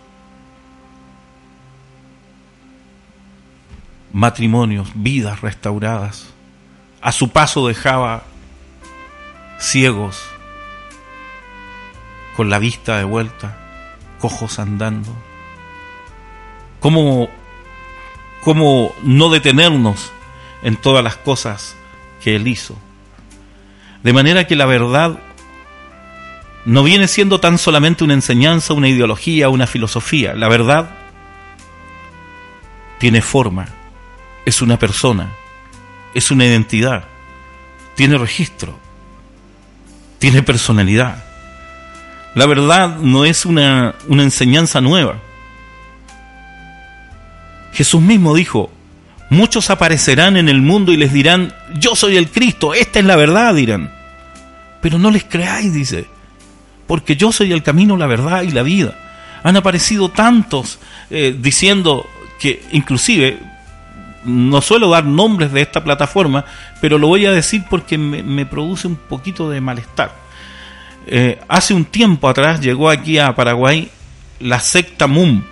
matrimonios, 4.13 4.89
vidas 4.95 5.41
restauradas. 5.41 6.33
A 7.01 7.13
su 7.13 7.31
paso 7.31 7.67
dejaba 7.67 8.25
ciegos 9.59 10.23
con 12.37 12.51
la 12.51 12.59
vista 12.59 12.99
de 12.99 13.05
vuelta, 13.05 13.57
cojos 14.19 14.59
andando. 14.59 15.11
¿Cómo, 16.81 17.29
cómo 18.43 18.95
no 19.03 19.31
detenernos 19.31 20.13
en 20.63 20.77
todas 20.77 21.03
las 21.03 21.17
cosas 21.17 21.77
que 22.23 22.37
Él 22.37 22.47
hizo? 22.47 22.77
De 24.03 24.13
manera 24.13 24.47
que 24.47 24.57
la 24.57 24.67
verdad 24.67 25.19
no 26.65 26.83
viene 26.83 27.09
siendo 27.09 27.41
tan 27.41 27.59
solamente 27.59 28.05
una 28.05 28.15
enseñanza, 28.15 28.75
una 28.75 28.89
ideología, 28.89 29.49
una 29.49 29.67
filosofía. 29.67 30.35
La 30.35 30.49
verdad 30.49 30.91
tiene 32.99 33.23
forma, 33.23 33.69
es 34.49 34.63
una 34.63 34.79
persona, 34.79 35.31
es 36.15 36.31
una 36.31 36.47
identidad, 36.47 37.05
tiene 37.95 38.19
registro, 38.19 38.79
tiene 40.19 40.43
personalidad. 40.43 41.25
La 42.35 42.47
verdad 42.47 42.97
no 42.97 43.25
es 43.25 43.47
una, 43.47 43.95
una 44.09 44.23
enseñanza 44.23 44.81
nueva. 44.81 45.17
Jesús 47.73 48.01
mismo 48.01 48.35
dijo, 48.35 48.71
muchos 49.31 49.71
aparecerán 49.71 50.37
en 50.37 50.49
el 50.49 50.61
mundo 50.61 50.93
y 50.93 50.97
les 50.97 51.13
dirán, 51.13 51.55
yo 51.79 51.95
soy 51.95 52.17
el 52.17 52.31
Cristo, 52.31 52.75
esta 52.75 52.99
es 52.99 53.05
la 53.05 53.17
verdad, 53.17 53.55
dirán. 53.55 53.93
Pero 54.81 54.99
no 54.99 55.11
les 55.11 55.25
creáis, 55.25 55.73
dice 55.73 56.07
porque 56.89 57.17
yo 57.17 57.31
soy 57.31 57.53
el 57.53 57.63
camino, 57.63 57.97
la 57.97 58.07
verdad 58.09 58.43
y 58.43 58.51
la 58.51 58.65
vida. 58.65 58.99
Han 59.45 59.57
aparecido 59.57 60.11
tantos 60.11 60.81
eh, 61.11 61.37
diciendo 61.39 62.09
que 62.41 62.63
inclusive 62.73 63.39
no 64.25 64.61
suelo 64.61 64.91
dar 64.91 65.05
nombres 65.05 65.53
de 65.53 65.63
esta 65.63 65.83
plataforma, 65.83 66.45
pero 66.81 66.99
lo 66.99 67.09
voy 67.09 67.27
a 67.27 67.33
decir 67.33 67.65
porque 67.69 67.99
me, 67.99 68.47
produce 68.47 68.87
un 68.87 68.97
poquito 68.97 69.49
de 69.51 69.61
malestar. 69.61 70.13
Eh, 71.07 71.41
hace 71.49 71.75
un 71.75 71.85
tiempo 71.85 72.29
atrás 72.29 72.61
llegó 72.61 72.91
aquí 72.91 73.19
a 73.19 73.35
Paraguay 73.35 73.91
la 74.41 74.61
secta 74.61 75.07
MUM 75.07 75.43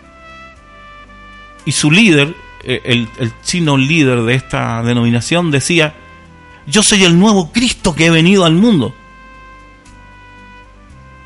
y 1.65 1.73
su 1.73 1.91
líder, 1.91 2.35
eh, 2.65 2.83
el, 2.85 3.09
el 3.19 3.33
chino 3.43 3.77
líder 3.77 4.23
de 4.23 4.35
esta 4.35 4.83
denominación, 4.83 5.51
decía, 5.51 5.95
yo 6.67 6.83
soy 6.83 7.05
el 7.05 7.19
nuevo 7.19 7.53
Cristo 7.53 7.95
que 7.95 8.07
he 8.07 8.11
venido 8.11 8.45
al 8.45 8.55
mundo. 8.55 8.95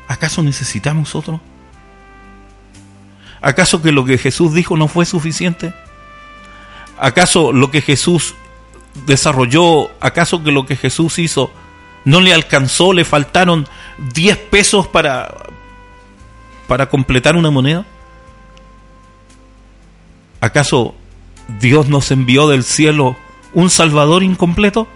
¿Acaso 0.07 0.43
necesitamos 0.43 1.15
otro? 1.15 1.39
¿Acaso 3.41 3.81
que 3.81 3.91
lo 3.91 4.05
que 4.05 4.17
Jesús 4.17 4.53
dijo 4.53 4.77
no 4.77 4.87
fue 4.87 5.05
suficiente? 5.05 5.73
¿Acaso 7.01 7.51
lo 7.51 7.71
que 7.71 7.81
Jesús 7.81 8.35
desarrolló, 9.07 9.89
acaso 9.99 10.43
que 10.43 10.51
lo 10.51 10.67
que 10.67 10.75
Jesús 10.75 11.17
hizo 11.17 11.49
no 12.05 12.21
le 12.21 12.31
alcanzó, 12.31 12.93
le 12.93 13.05
faltaron 13.05 13.67
10 14.13 14.37
pesos 14.37 14.85
para, 14.85 15.33
para 16.67 16.89
completar 16.89 17.35
una 17.35 17.49
moneda? 17.49 17.87
¿Acaso 20.41 20.93
Dios 21.59 21.89
nos 21.89 22.11
envió 22.11 22.47
del 22.47 22.63
cielo 22.63 23.17
un 23.53 23.71
Salvador 23.71 24.21
incompleto? 24.21 24.87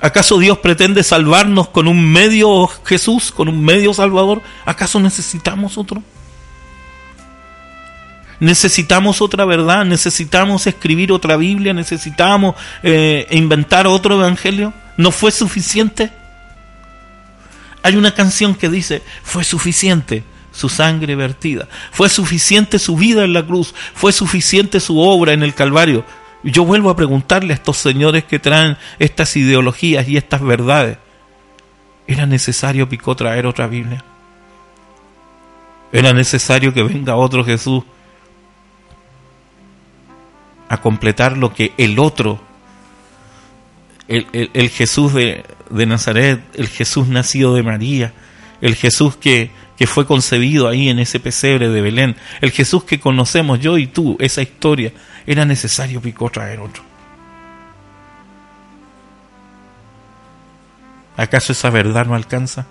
¿Acaso 0.00 0.40
Dios 0.40 0.58
pretende 0.58 1.04
salvarnos 1.04 1.68
con 1.68 1.86
un 1.86 2.10
medio 2.10 2.66
Jesús, 2.84 3.30
con 3.30 3.48
un 3.48 3.64
medio 3.64 3.94
Salvador? 3.94 4.42
¿Acaso 4.64 4.98
necesitamos 4.98 5.78
otro? 5.78 6.02
Necesitamos 8.40 9.20
otra 9.22 9.44
verdad, 9.44 9.84
necesitamos 9.84 10.66
escribir 10.66 11.12
otra 11.12 11.36
Biblia, 11.36 11.72
necesitamos 11.72 12.56
eh, 12.82 13.26
inventar 13.30 13.86
otro 13.86 14.16
evangelio. 14.16 14.72
¿No 14.96 15.10
fue 15.10 15.30
suficiente? 15.30 16.10
Hay 17.82 17.96
una 17.96 18.14
canción 18.14 18.54
que 18.54 18.68
dice, 18.68 19.02
fue 19.22 19.44
suficiente 19.44 20.24
su 20.52 20.68
sangre 20.68 21.16
vertida, 21.16 21.66
fue 21.90 22.08
suficiente 22.08 22.78
su 22.78 22.96
vida 22.96 23.24
en 23.24 23.32
la 23.32 23.44
cruz, 23.44 23.74
fue 23.94 24.12
suficiente 24.12 24.80
su 24.80 24.98
obra 24.98 25.32
en 25.32 25.42
el 25.42 25.54
Calvario. 25.54 26.04
Yo 26.44 26.64
vuelvo 26.64 26.90
a 26.90 26.96
preguntarle 26.96 27.52
a 27.52 27.56
estos 27.56 27.78
señores 27.78 28.24
que 28.24 28.38
traen 28.38 28.76
estas 28.98 29.36
ideologías 29.36 30.08
y 30.08 30.16
estas 30.16 30.42
verdades. 30.42 30.98
¿Era 32.06 32.26
necesario, 32.26 32.88
Picó, 32.88 33.14
traer 33.14 33.46
otra 33.46 33.68
Biblia? 33.68 34.04
¿Era 35.92 36.12
necesario 36.12 36.74
que 36.74 36.82
venga 36.82 37.16
otro 37.16 37.44
Jesús 37.44 37.84
a 40.72 40.78
completar 40.80 41.36
lo 41.36 41.52
que 41.52 41.74
el 41.76 41.98
otro, 41.98 42.40
el, 44.08 44.26
el, 44.32 44.70
Jesús 44.70 45.12
de, 45.12 45.44
de, 45.68 45.84
Nazaret, 45.84 46.40
el 46.54 46.66
Jesús 46.66 47.08
nacido 47.08 47.54
de 47.54 47.62
María, 47.62 48.14
el 48.62 48.74
Jesús 48.74 49.16
que, 49.16 49.50
que 49.76 49.86
fue 49.86 50.06
concebido 50.06 50.68
ahí 50.68 50.88
en 50.88 50.98
ese 50.98 51.20
pesebre 51.20 51.68
de 51.68 51.82
Belén, 51.82 52.16
el 52.40 52.52
Jesús 52.52 52.84
que 52.84 53.00
conocemos 53.00 53.60
yo 53.60 53.76
y 53.76 53.86
tú, 53.86 54.16
esa 54.18 54.40
historia, 54.40 54.92
era 55.26 55.44
necesario 55.44 56.00
picó 56.00 56.30
traer 56.30 56.60
otro. 56.60 56.82
¿Acaso 61.18 61.52
esa 61.52 61.68
verdad 61.68 62.06
no 62.06 62.14
alcanza? 62.14 62.64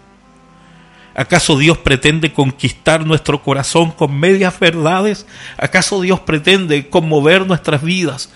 ¿Acaso 1.13 1.58
Dios 1.58 1.77
pretende 1.77 2.32
conquistar 2.32 3.06
nuestro 3.06 3.44
corazón 3.44 3.91
con 3.91 4.18
medias 4.18 4.58
verdades? 4.60 5.27
¿Acaso 5.58 6.01
Dios 6.01 6.22
pretende 6.22 6.89
conmover 6.89 7.46
nuestras 7.46 7.84
vidas 7.84 8.32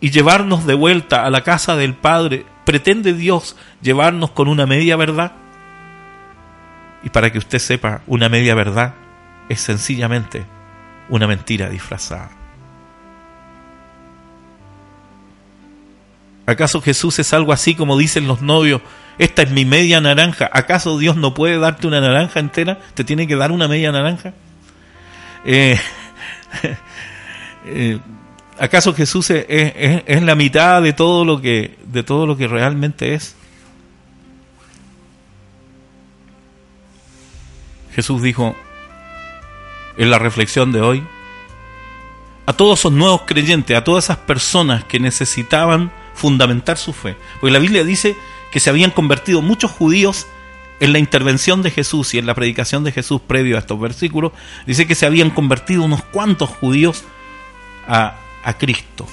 y 0.00 0.10
llevarnos 0.10 0.66
de 0.66 0.74
vuelta 0.74 1.26
a 1.26 1.30
la 1.30 1.42
casa 1.42 1.76
del 1.76 1.94
Padre? 1.94 2.46
¿Pretende 2.64 3.12
Dios 3.12 3.56
llevarnos 3.82 4.30
con 4.30 4.48
una 4.48 4.66
media 4.66 4.96
verdad? 4.96 5.32
Y 7.04 7.10
para 7.10 7.30
que 7.30 7.38
usted 7.38 7.58
sepa, 7.58 8.00
una 8.06 8.28
media 8.28 8.54
verdad 8.54 8.94
es 9.48 9.60
sencillamente 9.60 10.44
una 11.08 11.26
mentira 11.26 11.68
disfrazada. 11.68 12.30
¿Acaso 16.46 16.80
Jesús 16.80 17.18
es 17.18 17.32
algo 17.32 17.52
así 17.52 17.74
como 17.74 17.98
dicen 17.98 18.26
los 18.26 18.40
novios? 18.40 18.80
Esta 19.18 19.42
es 19.42 19.50
mi 19.50 19.64
media 19.64 20.00
naranja. 20.00 20.50
¿Acaso 20.52 20.98
Dios 20.98 21.16
no 21.16 21.32
puede 21.34 21.58
darte 21.58 21.86
una 21.86 22.00
naranja 22.00 22.40
entera? 22.40 22.78
¿Te 22.94 23.04
tiene 23.04 23.26
que 23.26 23.36
dar 23.36 23.50
una 23.50 23.66
media 23.66 23.90
naranja? 23.92 24.34
Eh, 25.44 25.78
eh, 27.66 27.98
¿Acaso 28.58 28.94
Jesús 28.94 29.30
es, 29.30 29.46
es, 29.48 30.22
la 30.22 30.34
mitad 30.34 30.82
de 30.82 30.92
todo 30.92 31.24
lo 31.24 31.40
que 31.40 31.76
de 31.84 32.02
todo 32.02 32.26
lo 32.26 32.36
que 32.36 32.48
realmente 32.48 33.14
es? 33.14 33.36
Jesús 37.94 38.22
dijo 38.22 38.54
en 39.98 40.10
la 40.10 40.18
reflexión 40.18 40.72
de 40.72 40.80
hoy 40.80 41.02
a 42.46 42.52
todos 42.52 42.78
esos 42.78 42.92
nuevos 42.92 43.22
creyentes, 43.26 43.76
a 43.76 43.84
todas 43.84 44.04
esas 44.04 44.18
personas 44.18 44.84
que 44.84 45.00
necesitaban 45.00 45.90
fundamentar 46.14 46.78
su 46.78 46.92
fe. 46.92 47.16
Porque 47.40 47.52
la 47.52 47.58
Biblia 47.58 47.84
dice 47.84 48.16
que 48.50 48.60
se 48.60 48.70
habían 48.70 48.90
convertido 48.90 49.42
muchos 49.42 49.70
judíos 49.70 50.26
en 50.80 50.92
la 50.92 50.98
intervención 50.98 51.62
de 51.62 51.70
Jesús 51.70 52.14
y 52.14 52.18
en 52.18 52.26
la 52.26 52.34
predicación 52.34 52.84
de 52.84 52.92
Jesús 52.92 53.20
previo 53.26 53.56
a 53.56 53.60
estos 53.60 53.80
versículos, 53.80 54.32
dice 54.66 54.86
que 54.86 54.94
se 54.94 55.06
habían 55.06 55.30
convertido 55.30 55.82
unos 55.82 56.04
cuantos 56.04 56.50
judíos 56.50 57.04
a, 57.88 58.16
a 58.44 58.58
Cristo. 58.58 59.06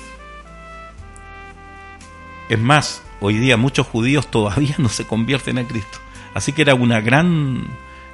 Es 2.50 2.60
más, 2.60 3.02
hoy 3.22 3.36
día 3.36 3.56
muchos 3.56 3.88
judíos 3.88 4.28
todavía 4.30 4.76
no 4.78 4.90
se 4.90 5.06
convierten 5.06 5.58
a 5.58 5.68
Cristo. 5.68 6.00
Así 6.34 6.52
que 6.52 6.64
era 6.64 6.76
una 6.76 7.00
gran, 7.00 7.66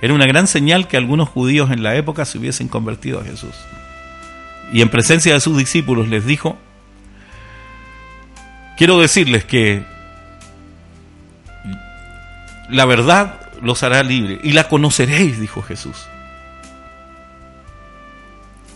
era 0.01 0.13
una 0.13 0.27
gran 0.27 0.47
señal 0.47 0.87
que 0.87 0.97
algunos 0.97 1.29
judíos 1.29 1.71
en 1.71 1.83
la 1.83 1.95
época 1.95 2.25
se 2.25 2.37
hubiesen 2.37 2.67
convertido 2.67 3.19
a 3.19 3.23
Jesús. 3.23 3.55
Y 4.71 4.81
en 4.81 4.89
presencia 4.89 5.33
de 5.33 5.39
sus 5.39 5.57
discípulos 5.57 6.07
les 6.07 6.25
dijo, 6.25 6.57
Quiero 8.77 8.97
decirles 8.97 9.43
que 9.43 9.83
la 12.69 12.85
verdad 12.85 13.49
los 13.61 13.83
hará 13.83 14.03
libres 14.03 14.39
y 14.43 14.53
la 14.53 14.67
conoceréis, 14.67 15.39
dijo 15.39 15.61
Jesús. 15.61 16.07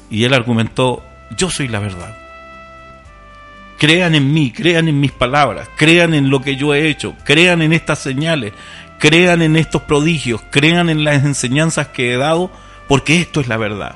Y 0.09 0.25
él 0.25 0.33
argumentó, 0.33 1.03
yo 1.35 1.49
soy 1.49 1.67
la 1.67 1.79
verdad. 1.79 2.15
Crean 3.77 4.15
en 4.15 4.33
mí, 4.33 4.51
crean 4.51 4.87
en 4.87 4.99
mis 4.99 5.11
palabras, 5.11 5.69
crean 5.75 6.13
en 6.13 6.29
lo 6.29 6.41
que 6.41 6.55
yo 6.55 6.73
he 6.73 6.87
hecho, 6.87 7.15
crean 7.23 7.61
en 7.61 7.73
estas 7.73 7.99
señales, 7.99 8.53
crean 8.99 9.41
en 9.41 9.55
estos 9.55 9.81
prodigios, 9.81 10.41
crean 10.51 10.89
en 10.89 11.03
las 11.03 11.23
enseñanzas 11.23 11.87
que 11.87 12.13
he 12.13 12.17
dado, 12.17 12.51
porque 12.87 13.19
esto 13.19 13.41
es 13.41 13.47
la 13.47 13.57
verdad. 13.57 13.95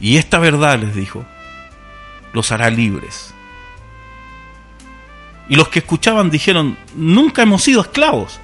Y 0.00 0.16
esta 0.16 0.38
verdad, 0.38 0.78
les 0.78 0.94
dijo, 0.94 1.24
los 2.32 2.50
hará 2.52 2.70
libres. 2.70 3.33
Y 5.48 5.56
los 5.56 5.68
que 5.68 5.80
escuchaban 5.80 6.30
dijeron, 6.30 6.76
nunca 6.94 7.42
hemos 7.42 7.62
sido 7.62 7.82
esclavos, 7.82 8.40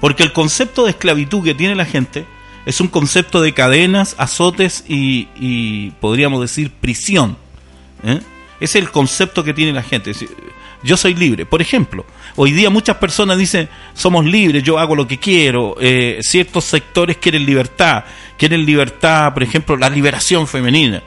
porque 0.00 0.22
el 0.22 0.32
concepto 0.32 0.84
de 0.84 0.90
esclavitud 0.90 1.42
que 1.42 1.54
tiene 1.54 1.74
la 1.74 1.86
gente 1.86 2.26
es 2.66 2.80
un 2.80 2.88
concepto 2.88 3.40
de 3.40 3.52
cadenas, 3.54 4.14
azotes 4.18 4.84
y, 4.88 5.90
podríamos 6.00 6.40
decir 6.40 6.70
prisión. 6.70 7.36
¿eh? 8.02 8.20
Es 8.60 8.74
el 8.74 8.90
concepto 8.90 9.44
que 9.44 9.54
tiene 9.54 9.72
la 9.72 9.82
gente. 9.82 10.12
Yo 10.82 10.96
soy 10.96 11.14
libre. 11.14 11.46
Por 11.46 11.60
ejemplo, 11.60 12.04
hoy 12.36 12.52
día 12.52 12.70
muchas 12.70 12.96
personas 12.96 13.38
dicen, 13.38 13.68
somos 13.94 14.24
libres, 14.24 14.62
yo 14.62 14.78
hago 14.78 14.94
lo 14.94 15.06
que 15.06 15.18
quiero. 15.18 15.76
Eh, 15.80 16.18
ciertos 16.22 16.64
sectores 16.64 17.16
quieren 17.18 17.44
libertad. 17.44 18.04
Quieren 18.38 18.64
libertad, 18.64 19.32
por 19.34 19.42
ejemplo, 19.42 19.76
la 19.76 19.90
liberación 19.90 20.46
femenina 20.46 21.02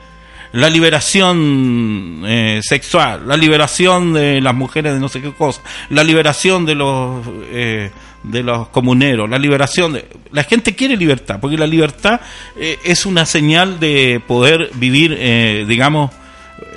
la 0.52 0.70
liberación 0.70 2.22
eh, 2.26 2.60
sexual, 2.62 3.26
la 3.26 3.36
liberación 3.36 4.14
de 4.14 4.40
las 4.40 4.54
mujeres 4.54 4.94
de 4.94 5.00
no 5.00 5.08
sé 5.08 5.20
qué 5.20 5.32
cosa, 5.32 5.62
la 5.90 6.02
liberación 6.04 6.64
de 6.64 6.74
los 6.74 7.26
eh, 7.50 7.90
de 8.22 8.42
los 8.42 8.68
comuneros, 8.68 9.28
la 9.28 9.38
liberación 9.38 9.92
de 9.92 10.06
la 10.32 10.42
gente 10.44 10.74
quiere 10.74 10.96
libertad, 10.96 11.38
porque 11.40 11.56
la 11.56 11.66
libertad 11.66 12.20
eh, 12.56 12.78
es 12.84 13.06
una 13.06 13.26
señal 13.26 13.78
de 13.78 14.20
poder 14.26 14.70
vivir, 14.74 15.66
digamos, 15.66 16.10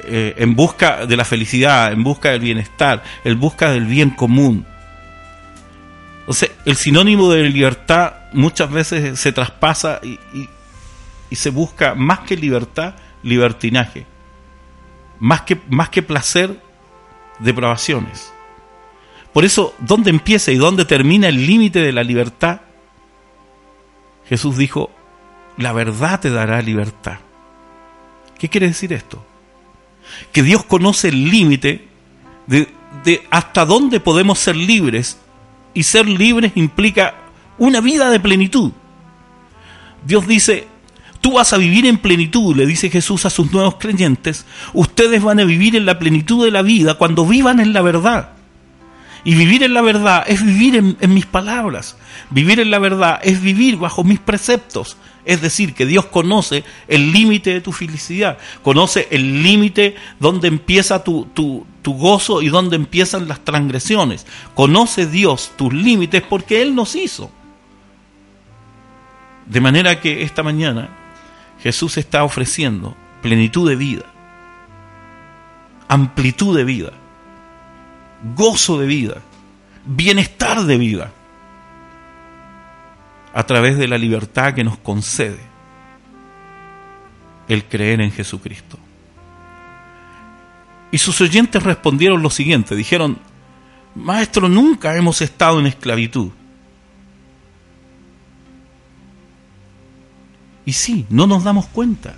en 0.04 0.56
busca 0.56 1.06
de 1.06 1.18
la 1.18 1.26
felicidad, 1.26 1.92
en 1.92 2.04
busca 2.04 2.32
del 2.32 2.42
bienestar, 2.42 3.04
en 3.24 3.40
busca 3.40 3.72
del 3.72 3.86
bien 3.86 4.12
común. 4.12 4.66
O 6.28 6.34
sea, 6.34 6.50
el 6.66 6.76
sinónimo 6.76 7.32
de 7.32 7.50
libertad 7.50 8.14
muchas 8.34 8.70
veces 8.70 9.20
se 9.20 9.32
traspasa 9.32 10.00
y, 10.04 10.20
y 11.30 11.36
se 11.36 11.50
busca 11.50 11.96
más 11.96 12.20
que 12.20 12.36
libertad 12.36 12.94
libertinaje. 13.24 14.06
Más 15.20 15.42
que, 15.42 15.60
más 15.70 15.90
que 15.90 16.02
placer, 16.02 16.62
depravaciones. 17.40 18.34
Por 19.34 19.46
eso, 19.46 19.74
¿dónde 19.80 20.10
empieza 20.10 20.52
y 20.52 20.58
dónde 20.58 20.86
termina 20.86 21.28
el 21.28 21.46
límite 21.46 21.80
de 21.80 21.92
la 21.92 22.04
libertad? 22.04 22.62
Jesús 24.28 24.58
dijo, 24.58 24.92
la 25.58 25.74
verdad 25.74 26.20
te 26.20 26.30
dará 26.30 26.62
libertad. 26.62 27.20
¿Qué 28.38 28.50
quiere 28.50 28.68
decir 28.68 28.92
esto? 28.94 29.24
Que 30.32 30.44
Dios 30.44 30.66
conoce 30.66 31.10
el 31.10 31.30
límite 31.30 31.88
de, 32.48 32.68
de 33.04 33.26
hasta 33.30 33.66
dónde 33.66 34.00
podemos 34.00 34.40
ser 34.40 34.56
libres 34.56 35.20
y 35.74 35.84
ser 35.84 36.08
libres 36.08 36.52
implica 36.56 37.16
una 37.58 37.80
vida 37.80 38.10
de 38.10 38.20
plenitud. 38.20 38.72
Dios 40.06 40.28
dice, 40.28 40.68
Tú 41.22 41.34
vas 41.34 41.54
a 41.54 41.58
vivir 41.58 41.86
en 41.86 42.00
plenitud, 42.00 42.56
le 42.56 42.66
dice 42.66 42.90
Jesús 42.90 43.26
a 43.26 43.30
sus 43.30 43.52
nuevos 43.52 43.76
creyentes. 43.76 44.48
Ustedes 44.74 45.22
van 45.22 45.40
a 45.40 45.46
vivir 45.46 45.76
en 45.76 45.86
la 45.86 46.00
plenitud 46.00 46.44
de 46.44 46.50
la 46.50 46.64
vida 46.64 46.96
cuando 46.96 47.28
vivan 47.28 47.60
en 47.60 47.74
la 47.74 47.84
verdad. 47.84 48.30
Y 49.24 49.36
vivir 49.36 49.62
en 49.62 49.76
la 49.76 49.82
verdad 49.82 50.24
es 50.26 50.44
vivir 50.44 50.76
en, 50.76 51.14
mis 51.14 51.28
palabras. 51.28 51.96
Vivir 52.32 52.60
en 52.60 52.72
la 52.72 52.80
verdad 52.80 53.20
es 53.22 53.40
vivir 53.40 53.78
bajo 53.78 54.04
mis 54.04 54.20
preceptos. 54.20 54.98
Es 55.24 55.42
decir, 55.42 55.76
que 55.76 55.86
Dios 55.86 56.08
conoce 56.08 56.64
el 56.88 57.12
límite 57.12 57.54
de 57.54 57.62
tu 57.62 57.72
felicidad, 57.72 58.40
conoce 58.64 59.08
el 59.12 59.44
límite 59.44 59.96
donde 60.20 60.48
empieza 60.48 61.04
tu, 61.04 61.26
tu, 61.36 61.68
tu, 61.84 61.94
gozo 61.94 62.42
y 62.42 62.50
donde 62.50 62.78
empiezan 62.78 63.28
las 63.28 63.46
transgresiones. 63.46 64.26
Conoce 64.56 65.06
Dios 65.06 65.52
tus 65.56 65.72
límites 65.72 66.24
porque 66.28 66.64
Él 66.64 66.74
nos 66.74 66.96
hizo. 66.96 67.30
De 69.46 69.62
manera 69.62 70.02
que 70.02 70.24
esta 70.24 70.42
mañana 70.42 71.01
Jesús 71.62 71.97
está 71.97 72.24
ofreciendo 72.24 72.95
plenitud 73.21 73.69
de 73.69 73.76
vida, 73.76 74.06
amplitud 75.88 76.58
de 76.58 76.63
vida, 76.63 76.91
gozo 78.36 78.80
de 78.80 78.88
vida, 78.88 79.21
bienestar 79.86 80.63
de 80.63 80.78
vida, 80.78 81.12
a 83.34 83.43
través 83.43 83.78
de 83.78 83.88
la 83.88 83.97
libertad 83.97 84.54
que 84.54 84.63
nos 84.63 84.78
concede 84.78 85.39
el 87.47 87.65
creer 87.65 88.02
en 88.02 88.12
Jesucristo. 88.12 88.78
Y 90.91 90.97
sus 90.97 91.21
oyentes 91.21 91.63
respondieron 91.63 92.21
lo 92.21 92.30
siguiente, 92.30 92.76
dijeron, 92.76 93.17
Maestro, 93.95 94.50
nunca 94.50 94.95
hemos 94.95 95.21
estado 95.21 95.60
en 95.60 95.67
esclavitud. 95.67 96.32
Y 100.72 100.74
sí, 100.74 101.06
no 101.10 101.28
nos 101.28 101.44
damos 101.44 101.66
cuenta. 101.66 102.14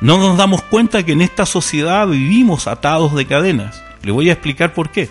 No 0.00 0.16
nos 0.16 0.38
damos 0.38 0.62
cuenta 0.62 1.02
que 1.02 1.10
en 1.10 1.22
esta 1.22 1.44
sociedad 1.44 2.06
vivimos 2.06 2.68
atados 2.68 3.16
de 3.16 3.26
cadenas. 3.26 3.82
Le 4.04 4.12
voy 4.12 4.30
a 4.30 4.34
explicar 4.34 4.74
por 4.74 4.90
qué. 4.90 5.10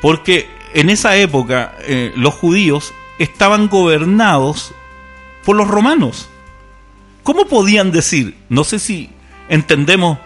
Porque 0.00 0.48
en 0.72 0.88
esa 0.88 1.14
época 1.18 1.74
eh, 1.80 2.14
los 2.16 2.32
judíos 2.32 2.94
estaban 3.18 3.68
gobernados 3.68 4.72
por 5.44 5.54
los 5.54 5.68
romanos. 5.68 6.30
¿Cómo 7.24 7.44
podían 7.44 7.92
decir? 7.92 8.34
No 8.48 8.64
sé 8.64 8.78
si 8.78 9.10
entendemos 9.50 10.16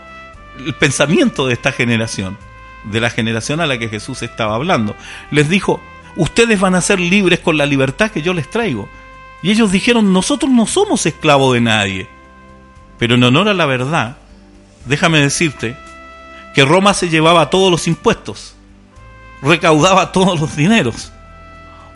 el 0.64 0.74
pensamiento 0.74 1.48
de 1.48 1.54
esta 1.54 1.72
generación, 1.72 2.38
de 2.84 3.00
la 3.00 3.10
generación 3.10 3.60
a 3.60 3.66
la 3.66 3.76
que 3.76 3.88
Jesús 3.88 4.22
estaba 4.22 4.54
hablando. 4.54 4.94
Les 5.32 5.48
dijo, 5.48 5.80
ustedes 6.14 6.60
van 6.60 6.76
a 6.76 6.80
ser 6.80 7.00
libres 7.00 7.40
con 7.40 7.58
la 7.58 7.66
libertad 7.66 8.12
que 8.12 8.22
yo 8.22 8.32
les 8.32 8.48
traigo. 8.48 8.88
Y 9.46 9.52
ellos 9.52 9.70
dijeron, 9.70 10.12
nosotros 10.12 10.50
no 10.50 10.66
somos 10.66 11.06
esclavos 11.06 11.54
de 11.54 11.60
nadie. 11.60 12.08
Pero 12.98 13.14
en 13.14 13.22
honor 13.22 13.48
a 13.48 13.54
la 13.54 13.64
verdad, 13.64 14.16
déjame 14.86 15.20
decirte 15.20 15.76
que 16.52 16.64
Roma 16.64 16.94
se 16.94 17.08
llevaba 17.08 17.48
todos 17.48 17.70
los 17.70 17.86
impuestos, 17.86 18.56
recaudaba 19.42 20.10
todos 20.10 20.40
los 20.40 20.56
dineros. 20.56 21.12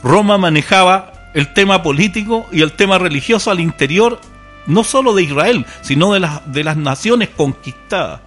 Roma 0.05 0.39
manejaba 0.39 1.33
el 1.35 1.53
tema 1.53 1.83
político 1.83 2.47
y 2.53 2.61
el 2.63 2.71
tema 2.71 2.99
religioso 2.99 3.51
al 3.51 3.59
interior, 3.59 4.21
no 4.67 4.85
solo 4.85 5.13
de 5.13 5.25
Israel, 5.25 5.67
sino 5.81 6.13
de, 6.13 6.21
las 6.21 6.53
de 6.53 6.63
las 6.63 6.77
naciones 6.77 7.31
conquistadas. 7.31 8.21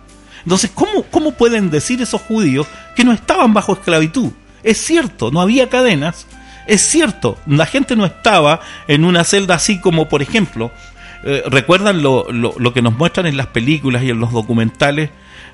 Entonces, 0.44 0.70
¿cómo, 0.76 1.04
¿cómo 1.04 1.32
pueden 1.32 1.70
decir 1.70 2.02
esos 2.02 2.20
judíos 2.20 2.68
que 2.94 3.06
no 3.06 3.14
estaban 3.14 3.54
bajo 3.54 3.72
esclavitud? 3.72 4.34
Es 4.64 4.86
cierto, 4.86 5.32
no 5.32 5.40
había 5.40 5.70
cadenas, 5.70 6.28
es 6.68 6.82
cierto, 6.82 7.38
la 7.46 7.66
gente 7.66 7.96
no 7.96 8.06
estaba 8.06 8.62
en 8.88 9.06
una 9.06 9.24
celda 9.24 9.56
así 9.56 9.80
como, 9.80 10.10
por 10.10 10.22
ejemplo, 10.22 10.72
eh, 11.24 11.44
¿recuerdan 11.48 12.02
lo, 12.02 12.32
lo, 12.32 12.74
que 12.74 12.82
nos 12.82 12.98
muestran 12.98 13.26
en 13.28 13.38
las 13.38 13.48
películas 13.48 14.04
y 14.04 14.10
en 14.10 14.20
los 14.20 14.32
documentales? 14.32 15.10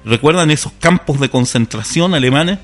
¿Recuerdan 0.05 0.51
esos 0.51 0.71
campos 0.79 1.19
de 1.19 1.29
concentración 1.29 2.13
alemanes? 2.13 2.59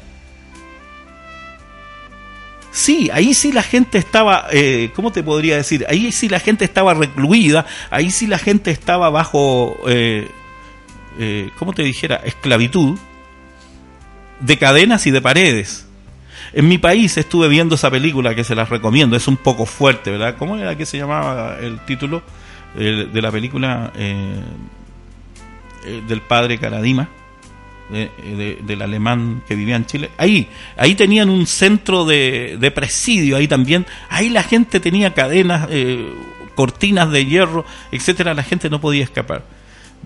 Sí, 2.76 3.10
ahí 3.14 3.34
sí 3.34 3.54
la 3.54 3.64
gente 3.64 3.98
estaba, 3.98 4.48
eh, 4.52 4.92
¿cómo 4.94 5.14
te 5.14 5.24
podría 5.24 5.56
decir? 5.56 5.86
Ahí 5.88 6.12
sí 6.12 6.28
la 6.28 6.42
gente 6.42 6.66
estaba 6.66 6.94
recluida, 6.94 7.66
ahí 7.90 8.12
sí 8.12 8.28
la 8.28 8.38
gente 8.38 8.70
estaba 8.70 9.10
bajo, 9.10 9.78
eh, 9.88 10.30
eh, 11.18 11.52
¿cómo 11.58 11.72
te 11.72 11.84
dijera? 11.84 12.18
Esclavitud, 12.18 13.00
de 14.42 14.58
cadenas 14.58 15.08
y 15.08 15.12
de 15.12 15.22
paredes. 15.22 15.85
En 16.56 16.68
mi 16.70 16.78
país 16.78 17.18
estuve 17.18 17.50
viendo 17.50 17.76
esa 17.76 17.92
película 17.92 18.34
que 18.34 18.46
se 18.46 18.56
las 18.56 18.70
recomiendo, 18.70 19.18
es 19.18 19.28
un 19.28 19.36
poco 19.36 19.66
fuerte, 19.66 20.10
¿verdad? 20.10 20.38
¿Cómo 20.40 20.56
era 20.56 20.78
que 20.78 20.86
se 20.86 20.98
llamaba 20.98 21.58
el 21.60 21.80
título 21.82 22.24
de 22.74 23.22
la 23.22 23.30
película 23.30 23.92
del 26.08 26.22
padre 26.22 26.58
Caradima? 26.58 27.10
del 27.90 28.82
alemán 28.82 29.44
que 29.48 29.56
vivía 29.56 29.76
en 29.76 29.86
Chile. 29.86 30.10
Ahí, 30.18 30.48
ahí 30.78 30.96
tenían 30.96 31.30
un 31.30 31.46
centro 31.46 32.06
de, 32.06 32.72
presidio, 32.74 33.38
ahí 33.38 33.48
también. 33.48 33.86
Ahí 34.10 34.30
la 34.30 34.42
gente 34.44 34.80
tenía 34.80 35.14
cadenas, 35.14 35.68
eh, 35.70 36.12
cortinas 36.56 37.12
de 37.12 37.26
hierro, 37.26 37.66
etcétera. 37.92 38.34
La 38.34 38.44
gente 38.44 38.70
no 38.70 38.82
podía 38.82 39.04
escapar. 39.04 39.44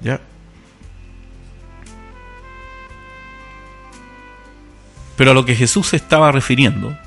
¿ya? 0.04 0.20
Pero 5.20 5.32
a 5.32 5.34
lo 5.34 5.44
que 5.44 5.54
Jesús 5.54 5.88
se 5.88 5.98
estaba 5.98 6.32
refiriendo, 6.32 6.98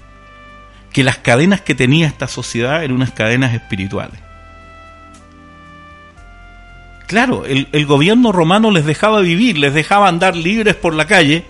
que 0.93 1.03
las 1.03 1.17
cadenas 1.17 1.63
que 1.63 1.75
tenía 1.75 2.07
esta 2.07 2.29
sociedad 2.29 2.85
eran 2.85 2.97
unas 2.97 3.13
cadenas 3.13 3.55
espirituales. 3.55 4.21
Claro, 7.07 7.47
el, 7.47 7.87
gobierno 7.87 8.31
romano 8.31 8.71
les 8.71 8.85
dejaba 8.85 9.21
vivir, 9.21 9.57
les 9.57 9.73
dejaba 9.73 10.09
andar 10.09 10.37
libres 10.37 10.75
por 10.75 10.93
la 10.93 11.07
calle, 11.07 11.47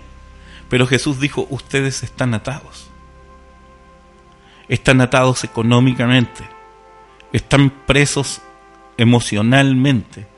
pero 0.69 0.87
Jesús 0.87 1.19
dijo, 1.19 1.49
ustedes 1.51 2.05
están 2.05 2.33
atados. 2.33 2.89
Están 4.69 5.01
atados 5.01 5.43
económicamente, 5.43 6.45
están 7.33 7.71
presos 7.71 8.41
emocionalmente, 8.99 10.29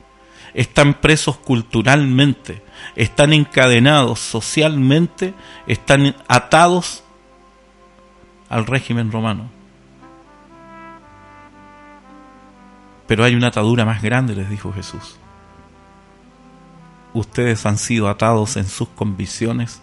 están 0.55 0.95
presos 0.95 1.37
culturalmente, 1.37 2.63
están 2.95 3.33
encadenados 3.33 4.19
socialmente, 4.19 5.33
están 5.67 6.15
atados 6.29 7.03
al 8.47 8.65
régimen 8.65 9.11
romano. 9.11 9.49
Pero 13.05 13.25
hay 13.25 13.35
una 13.35 13.47
atadura 13.47 13.83
más 13.83 14.01
grande, 14.01 14.33
les 14.33 14.49
dijo 14.49 14.71
Jesús. 14.71 15.19
Ustedes 17.13 17.65
han 17.65 17.77
sido 17.77 18.09
atados 18.09 18.55
en 18.55 18.65
sus 18.65 18.87
convicciones, 18.87 19.81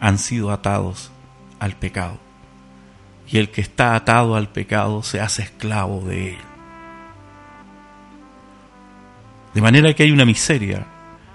han 0.00 0.18
sido 0.18 0.50
atados 0.50 1.12
al 1.60 1.76
pecado. 1.76 2.18
Y 3.28 3.38
el 3.38 3.50
que 3.50 3.60
está 3.60 3.94
atado 3.94 4.34
al 4.34 4.48
pecado 4.48 5.04
se 5.04 5.20
hace 5.20 5.42
esclavo 5.42 6.00
de 6.00 6.34
él. 6.34 6.51
De 9.54 9.60
manera 9.60 9.92
que 9.94 10.02
hay 10.02 10.12
una 10.12 10.24
miseria, 10.24 10.86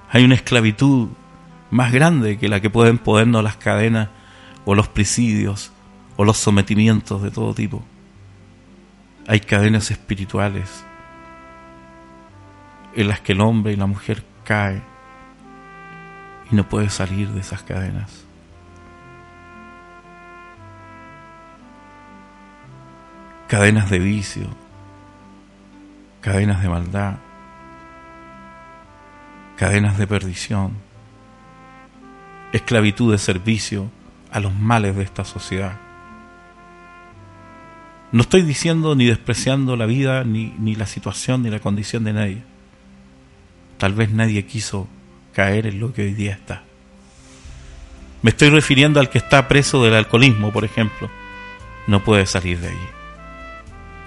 hay 0.10 0.24
una 0.24 0.36
esclavitud 0.36 1.10
más 1.70 1.92
grande 1.92 2.38
que 2.38 2.50
la 2.50 2.60
que 2.60 2.70
pueden 2.70 2.98
ponernos 2.98 3.44
las 3.44 3.58
cadenas 3.58 4.10
o 4.66 4.74
los 4.74 4.88
presidios 4.88 5.72
o 6.16 6.26
los 6.26 6.38
sometimientos 6.38 7.22
de 7.22 7.32
todo 7.32 7.54
tipo. 7.54 7.84
Hay 9.28 9.40
cadenas 9.42 9.92
espirituales 9.92 10.84
en 12.96 13.08
las 13.08 13.20
que 13.20 13.34
el 13.34 13.42
hombre 13.42 13.74
y 13.74 13.76
la 13.76 13.86
mujer 13.86 14.24
cae 14.44 14.82
y 16.50 16.56
no 16.56 16.68
puede 16.68 16.90
salir 16.90 17.30
de 17.30 17.42
esas 17.42 17.62
cadenas. 17.62 18.26
Cadenas 23.48 23.90
de 23.90 24.00
vicio, 24.00 24.48
cadenas 26.22 26.62
de 26.62 26.70
maldad, 26.70 27.18
cadenas 29.58 29.98
de 29.98 30.08
perdición, 30.08 30.74
esclavitud 32.54 33.12
de 33.12 33.18
servicio 33.18 33.92
a 34.32 34.40
los 34.40 34.54
males 34.54 34.96
de 34.96 35.04
esta 35.04 35.26
sociedad. 35.26 35.78
No 38.14 38.22
estoy 38.22 38.44
diciendo 38.44 38.96
ni 38.96 39.06
despreciando 39.06 39.76
la 39.76 39.86
vida, 39.86 40.24
ni, 40.24 40.54
ni 40.58 40.76
la 40.76 40.86
situación, 40.86 41.44
ni 41.44 41.50
la 41.50 41.60
condición 41.60 42.06
de 42.06 42.14
nadie 42.14 42.58
Tal 43.78 43.94
vez 43.94 44.12
nadie 44.12 44.46
quiso 44.46 44.88
caer 45.34 45.68
en 45.68 45.80
lo 45.80 45.94
que 45.94 46.02
hoy 46.02 46.14
día 46.14 46.34
está. 46.34 46.64
Me 48.24 48.32
estoy 48.32 48.50
refiriendo 48.50 49.00
al 49.00 49.10
que 49.10 49.20
está 49.20 49.48
preso 49.48 49.84
del 49.84 49.94
alcoholismo, 49.94 50.52
por 50.52 50.66
ejemplo. 50.66 51.10
No 51.86 52.04
puede 52.04 52.26
salir 52.26 52.60
de 52.60 52.70
allí. 52.70 52.88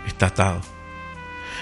Está 0.06 0.26
atado. 0.26 0.60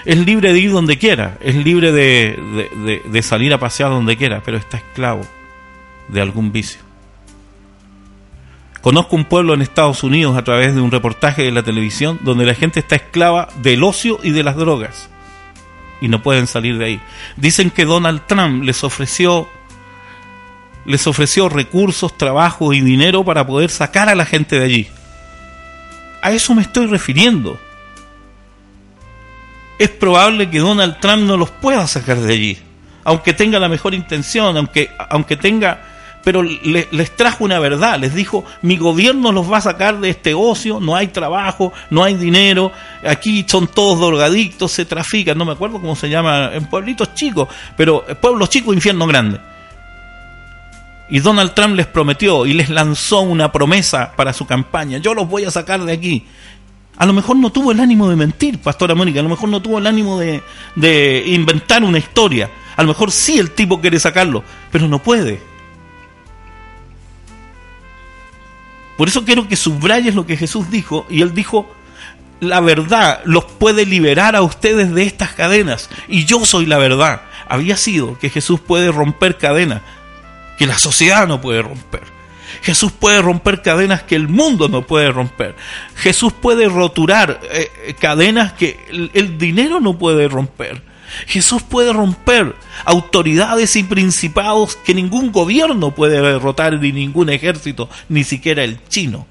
Es 0.04 0.18
libre 0.18 0.52
de 0.52 0.58
ir 0.58 0.72
donde 0.72 0.98
quiera, 0.98 1.37
es 1.40 1.54
libre 1.54 1.92
de, 1.92 3.02
de 3.04 3.22
salir 3.22 3.52
a 3.52 3.58
pasear 3.58 3.90
donde 3.90 4.16
quiera, 4.16 4.42
pero 4.44 4.56
está 4.56 4.78
esclavo 4.78 5.22
de 6.08 6.20
algún 6.20 6.52
vicio. 6.52 6.80
Conozco 8.80 9.16
un 9.16 9.24
pueblo 9.24 9.54
en 9.54 9.62
Estados 9.62 10.02
Unidos 10.04 10.37
a 10.37 10.44
través 10.44 10.74
de 10.74 10.80
un 10.80 10.90
reportaje 10.90 11.42
de 11.42 11.50
la 11.50 11.62
televisión 11.62 12.18
donde 12.22 12.46
la 12.46 12.54
gente 12.54 12.80
está 12.80 12.96
esclava 12.96 13.48
del 13.61 13.82
ocio 13.82 14.20
y 14.22 14.30
de 14.30 14.44
las 14.44 14.56
drogas 14.56 15.11
y 16.00 16.08
no 16.08 16.22
pueden 16.22 16.46
salir 16.46 16.78
de 16.78 16.84
ahí. 16.84 17.00
Dicen 17.37 17.70
que 17.70 17.84
Donald 17.84 18.22
Trump 18.26 18.62
les 18.62 18.84
ofreció 18.84 19.48
les 20.84 21.06
ofreció 21.06 21.50
recursos, 21.50 22.16
trabajo 22.16 22.72
y 22.72 22.80
dinero 22.80 23.22
para 23.22 23.46
poder 23.46 23.68
sacar 23.68 24.08
a 24.08 24.14
la 24.14 24.24
gente 24.24 24.58
de 24.58 24.64
allí. 24.64 24.88
A 26.22 26.32
eso 26.32 26.54
me 26.54 26.62
estoy 26.62 26.87
refiriendo. 26.87 27.61
Es 29.78 29.90
probable 29.90 30.50
que 30.50 30.58
Donald 30.58 30.98
Trump 31.00 31.22
no 31.22 31.36
los 31.36 31.50
pueda 31.50 31.86
sacar 31.86 32.18
de 32.18 32.32
allí, 32.32 32.58
aunque 33.04 33.32
tenga 33.32 33.58
la 33.58 33.68
mejor 33.68 33.94
intención, 33.94 34.56
aunque, 34.56 34.90
aunque 35.10 35.36
tenga 35.36 35.80
pero 36.28 36.42
les 36.42 37.16
trajo 37.16 37.44
una 37.44 37.58
verdad, 37.58 37.98
les 37.98 38.14
dijo, 38.14 38.44
mi 38.60 38.76
gobierno 38.76 39.32
los 39.32 39.50
va 39.50 39.56
a 39.56 39.62
sacar 39.62 39.98
de 39.98 40.10
este 40.10 40.34
ocio, 40.34 40.78
no 40.78 40.94
hay 40.94 41.06
trabajo, 41.06 41.72
no 41.88 42.04
hay 42.04 42.16
dinero, 42.16 42.70
aquí 43.02 43.46
son 43.48 43.66
todos 43.66 43.98
drogadictos, 43.98 44.72
se 44.72 44.84
trafican, 44.84 45.38
no 45.38 45.46
me 45.46 45.52
acuerdo 45.52 45.80
cómo 45.80 45.96
se 45.96 46.10
llama, 46.10 46.50
en 46.52 46.66
pueblitos 46.66 47.14
chicos, 47.14 47.48
pero 47.78 48.04
pueblos 48.20 48.50
chicos, 48.50 48.74
infierno 48.74 49.06
grande. 49.06 49.40
Y 51.08 51.20
Donald 51.20 51.54
Trump 51.54 51.76
les 51.76 51.86
prometió 51.86 52.44
y 52.44 52.52
les 52.52 52.68
lanzó 52.68 53.20
una 53.20 53.50
promesa 53.50 54.12
para 54.14 54.34
su 54.34 54.46
campaña, 54.46 54.98
yo 54.98 55.14
los 55.14 55.26
voy 55.26 55.46
a 55.46 55.50
sacar 55.50 55.82
de 55.82 55.92
aquí. 55.94 56.26
A 56.98 57.06
lo 57.06 57.12
mejor 57.12 57.37
no 57.37 57.50
tuvo 57.50 57.72
el 57.72 57.80
ánimo 57.80 58.08
de 58.11 58.16
mentir, 58.16 58.58
Pastora 58.58 58.94
Mónica, 58.94 59.20
a 59.20 59.22
lo 59.22 59.28
mejor 59.28 59.48
no 59.48 59.62
tuvo 59.62 59.78
el 59.78 59.87
ánimo 59.87 60.18
de, 60.18 60.42
de 60.74 61.22
inventar 61.26 61.84
una 61.84 61.98
historia. 61.98 62.50
A 62.76 62.82
lo 62.82 62.88
mejor 62.88 63.12
sí 63.12 63.38
el 63.38 63.52
tipo 63.52 63.80
quiere 63.80 64.00
sacarlo, 64.00 64.42
pero 64.70 64.88
no 64.88 64.98
puede 65.00 65.40
Por 68.98 69.06
eso 69.06 69.24
quiero 69.24 69.46
que 69.46 69.54
subrayes 69.54 70.16
lo 70.16 70.26
que 70.26 70.37
Jesús 70.37 70.70
dijo, 70.70 71.06
y 71.08 71.22
él 71.22 71.32
dijo, 71.32 71.72
la 72.40 72.58
verdad 72.58 73.20
los 73.24 73.44
puede 73.44 73.87
liberar 73.87 74.34
a 74.34 74.42
ustedes 74.42 74.92
de 74.92 75.04
estas 75.04 75.34
cadenas, 75.34 75.88
y 76.08 76.24
yo 76.24 76.44
soy 76.44 76.66
la 76.66 76.78
verdad. 76.78 77.22
Había 77.48 77.76
sido 77.76 78.18
que 78.18 78.28
Jesús 78.28 78.58
puede 78.58 78.90
romper 78.90 79.38
cadenas 79.38 79.82
que 80.58 80.66
la 80.66 80.78
sociedad 80.78 81.28
no 81.28 81.40
puede 81.40 81.62
romper. 81.62 82.17
Jesús 82.62 82.92
puede 82.92 83.22
romper 83.22 83.62
cadenas 83.62 84.02
que 84.02 84.16
el 84.16 84.28
mundo 84.28 84.68
no 84.68 84.87
puede 84.87 85.11
romper. 85.11 85.54
Jesús 85.96 86.32
puede 86.32 86.68
roturar 86.68 87.40
eh, 87.50 87.70
eh, 87.87 87.94
cadenas 87.94 88.52
que 88.52 88.78
el 88.90 89.38
dinero 89.38 89.80
no 89.80 89.98
puede 89.98 90.28
romper. 90.28 90.82
Jesús 91.26 91.62
puede 91.62 91.92
romper 91.92 92.54
autoridades 92.84 93.76
y 93.76 93.82
principados 93.82 94.76
que 94.76 94.94
ningún 94.94 95.32
gobierno 95.32 95.94
puede 95.94 96.20
derrotar, 96.20 96.78
ni 96.78 96.92
ningún 96.92 97.30
ejército, 97.30 97.88
ni 98.08 98.24
siquiera 98.24 98.64
el 98.64 98.78
chino. 98.88 99.26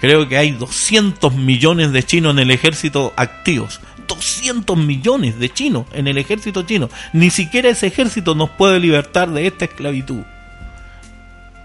Creo 0.00 0.28
que 0.28 0.36
hay 0.36 0.50
200 0.50 1.34
millones 1.34 1.92
de 1.92 2.02
chinos 2.02 2.32
en 2.32 2.40
el 2.40 2.50
ejército 2.50 3.12
activos. 3.16 3.80
200 4.08 4.76
millones 4.76 5.38
de 5.38 5.48
chinos 5.48 5.86
en 5.92 6.08
el 6.08 6.18
ejército 6.18 6.62
chino. 6.64 6.90
Ni 7.12 7.30
siquiera 7.30 7.68
ese 7.68 7.86
ejército 7.86 8.34
nos 8.34 8.50
puede 8.50 8.80
libertar 8.80 9.30
de 9.30 9.46
esta 9.46 9.66
esclavitud, 9.66 10.22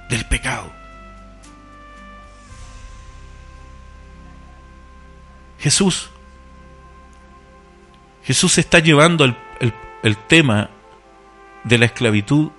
del 0.10 0.26
pecado. 0.26 0.72
Jesús, 5.60 6.10
Jesús 8.24 8.58
está 8.58 8.80
llevando 8.80 9.26
el, 9.26 9.36
el 10.04 10.18
tema 10.18 10.70
de 11.64 11.78
la 11.78 11.86
esclavitud 11.86 12.52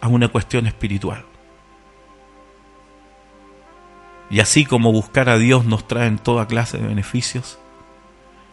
a 0.00 0.08
una 0.08 0.28
cuestión 0.28 0.66
espiritual. 0.66 1.24
Y 4.30 4.40
así 4.40 4.64
como 4.64 4.92
buscar 4.92 5.28
a 5.28 5.36
Dios 5.36 5.64
nos 5.64 5.86
trae 5.86 6.06
en 6.06 6.18
toda 6.18 6.46
clase 6.46 6.78
de 6.78 6.86
beneficios, 6.86 7.58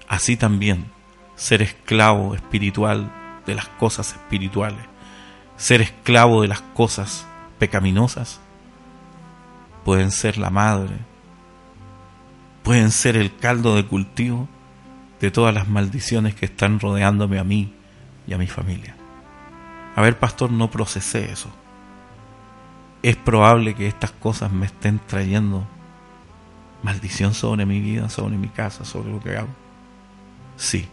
así 0.08 0.36
también 0.36 0.92
ser 1.36 1.62
esclavo 1.62 2.36
espiritual 2.36 3.10
de 3.46 3.56
las 3.56 3.68
cosas 3.68 4.12
espirituales, 4.12 4.82
ser 5.56 5.82
esclavo 5.82 6.42
de 6.42 6.50
las 6.50 6.62
cosas 6.62 7.26
pecaminosas, 7.60 8.40
pueden 9.86 10.12
ser 10.12 10.38
la 10.38 10.50
madre, 10.50 10.98
pueden 12.64 12.92
ser 12.92 13.16
el 13.18 13.36
caldo 13.36 13.76
de 13.76 13.86
cultivo 13.86 14.48
de 15.20 15.30
todas 15.30 15.54
las 15.54 15.68
maldiciones 15.68 16.34
que 16.34 16.46
están 16.46 16.80
rodeándome 16.80 17.38
a 17.40 17.44
mí 17.44 17.74
y 18.26 18.34
a 18.34 18.38
mi 18.38 18.48
familia. 18.48 18.96
A 19.96 20.02
ver, 20.02 20.18
pastor, 20.18 20.52
no 20.52 20.72
procesé 20.72 21.32
eso 21.32 21.52
es 23.02 23.16
probable 23.16 23.76
que 23.76 23.88
estas 23.88 24.12
cosas 24.12 24.52
me 24.52 24.66
estén 24.66 25.00
trayendo 25.00 25.66
maldición 26.84 27.34
sobre 27.34 27.66
mi 27.66 27.80
vida, 27.80 28.10
sobre 28.10 28.38
mi 28.38 28.50
casa, 28.50 28.86
sobre 28.86 29.12
lo 29.12 29.20
que 29.22 29.38
hago. 29.38 29.50
Sí. 30.58 30.88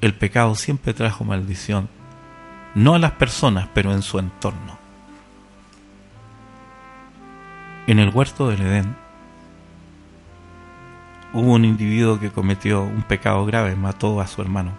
El 0.00 0.14
pecado 0.14 0.54
siempre 0.54 0.94
trajo 0.94 1.24
maldición, 1.24 1.88
no 2.74 2.94
a 2.94 2.98
las 2.98 3.12
personas, 3.12 3.68
pero 3.74 3.92
en 3.92 4.02
su 4.02 4.18
entorno. 4.18 4.78
En 7.86 8.00
el 8.00 8.08
huerto 8.08 8.48
del 8.48 8.62
Edén 8.62 8.96
hubo 11.32 11.52
un 11.52 11.64
individuo 11.64 12.18
que 12.18 12.30
cometió 12.30 12.82
un 12.82 13.02
pecado 13.02 13.46
grave, 13.46 13.76
mató 13.76 14.20
a 14.20 14.26
su 14.26 14.42
hermano 14.42 14.72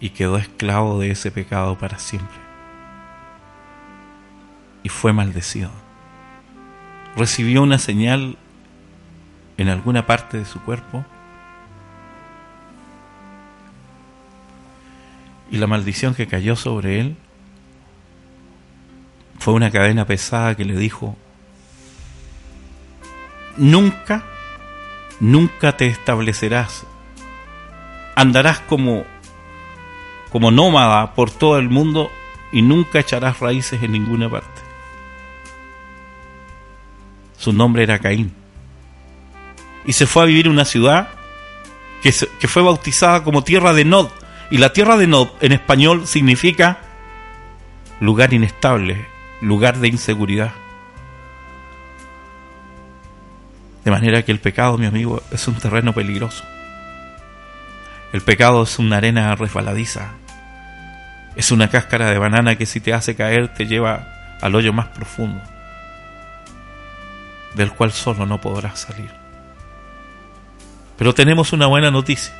y 0.00 0.10
quedó 0.10 0.38
esclavo 0.38 1.00
de 1.00 1.10
ese 1.10 1.30
pecado 1.30 1.76
para 1.76 1.98
siempre 1.98 2.38
y 4.82 4.88
fue 4.88 5.12
maldecido. 5.12 5.70
Recibió 7.16 7.62
una 7.62 7.78
señal 7.78 8.36
en 9.58 9.68
alguna 9.68 10.06
parte 10.06 10.38
de 10.38 10.44
su 10.46 10.60
cuerpo 10.60 11.04
y 15.50 15.58
la 15.58 15.66
maldición 15.66 16.14
que 16.14 16.26
cayó 16.26 16.56
sobre 16.56 17.00
él 17.00 17.16
fue 19.38 19.54
una 19.54 19.70
cadena 19.70 20.06
pesada 20.06 20.54
que 20.54 20.64
le 20.64 20.76
dijo, 20.76 21.16
nunca, 23.56 24.24
nunca 25.20 25.76
te 25.76 25.86
establecerás, 25.86 26.86
andarás 28.14 28.60
como, 28.60 29.04
como 30.30 30.50
nómada 30.50 31.14
por 31.14 31.30
todo 31.30 31.58
el 31.58 31.68
mundo 31.68 32.10
y 32.52 32.62
nunca 32.62 33.00
echarás 33.00 33.40
raíces 33.40 33.82
en 33.82 33.92
ninguna 33.92 34.28
parte. 34.30 34.62
Su 37.36 37.52
nombre 37.52 37.82
era 37.82 37.98
Caín. 37.98 38.32
Y 39.84 39.92
se 39.92 40.06
fue 40.06 40.22
a 40.22 40.26
vivir 40.26 40.46
en 40.46 40.52
una 40.52 40.64
ciudad 40.64 41.08
que, 42.02 42.14
que 42.38 42.48
fue 42.48 42.62
bautizada 42.62 43.22
como 43.22 43.44
tierra 43.44 43.74
de 43.74 43.84
Nod. 43.84 44.08
Y 44.50 44.58
la 44.58 44.72
tierra 44.72 44.96
de 44.96 45.06
Nod 45.06 45.28
en 45.40 45.52
español 45.52 46.06
significa 46.06 46.78
lugar 48.00 48.32
inestable, 48.32 49.06
lugar 49.46 49.78
de 49.78 49.88
inseguridad. 49.88 50.52
De 53.84 53.90
manera 53.90 54.22
que 54.22 54.32
el 54.32 54.40
pecado, 54.40 54.78
mi 54.78 54.86
amigo, 54.86 55.22
es 55.30 55.46
un 55.46 55.54
terreno 55.54 55.92
peligroso. 55.92 56.44
El 58.12 58.22
pecado 58.22 58.62
es 58.62 58.78
una 58.78 58.96
arena 58.96 59.34
resbaladiza. 59.34 60.12
Es 61.36 61.50
una 61.50 61.68
cáscara 61.68 62.10
de 62.10 62.18
banana 62.18 62.56
que 62.56 62.66
si 62.66 62.80
te 62.80 62.94
hace 62.94 63.16
caer 63.16 63.52
te 63.54 63.66
lleva 63.66 64.08
al 64.40 64.54
hoyo 64.54 64.72
más 64.72 64.86
profundo 64.88 65.40
del 67.54 67.72
cual 67.72 67.92
solo 67.92 68.26
no 68.26 68.40
podrás 68.40 68.80
salir. 68.80 69.10
Pero 70.96 71.14
tenemos 71.14 71.52
una 71.52 71.66
buena 71.66 71.90
noticia. 71.90 72.34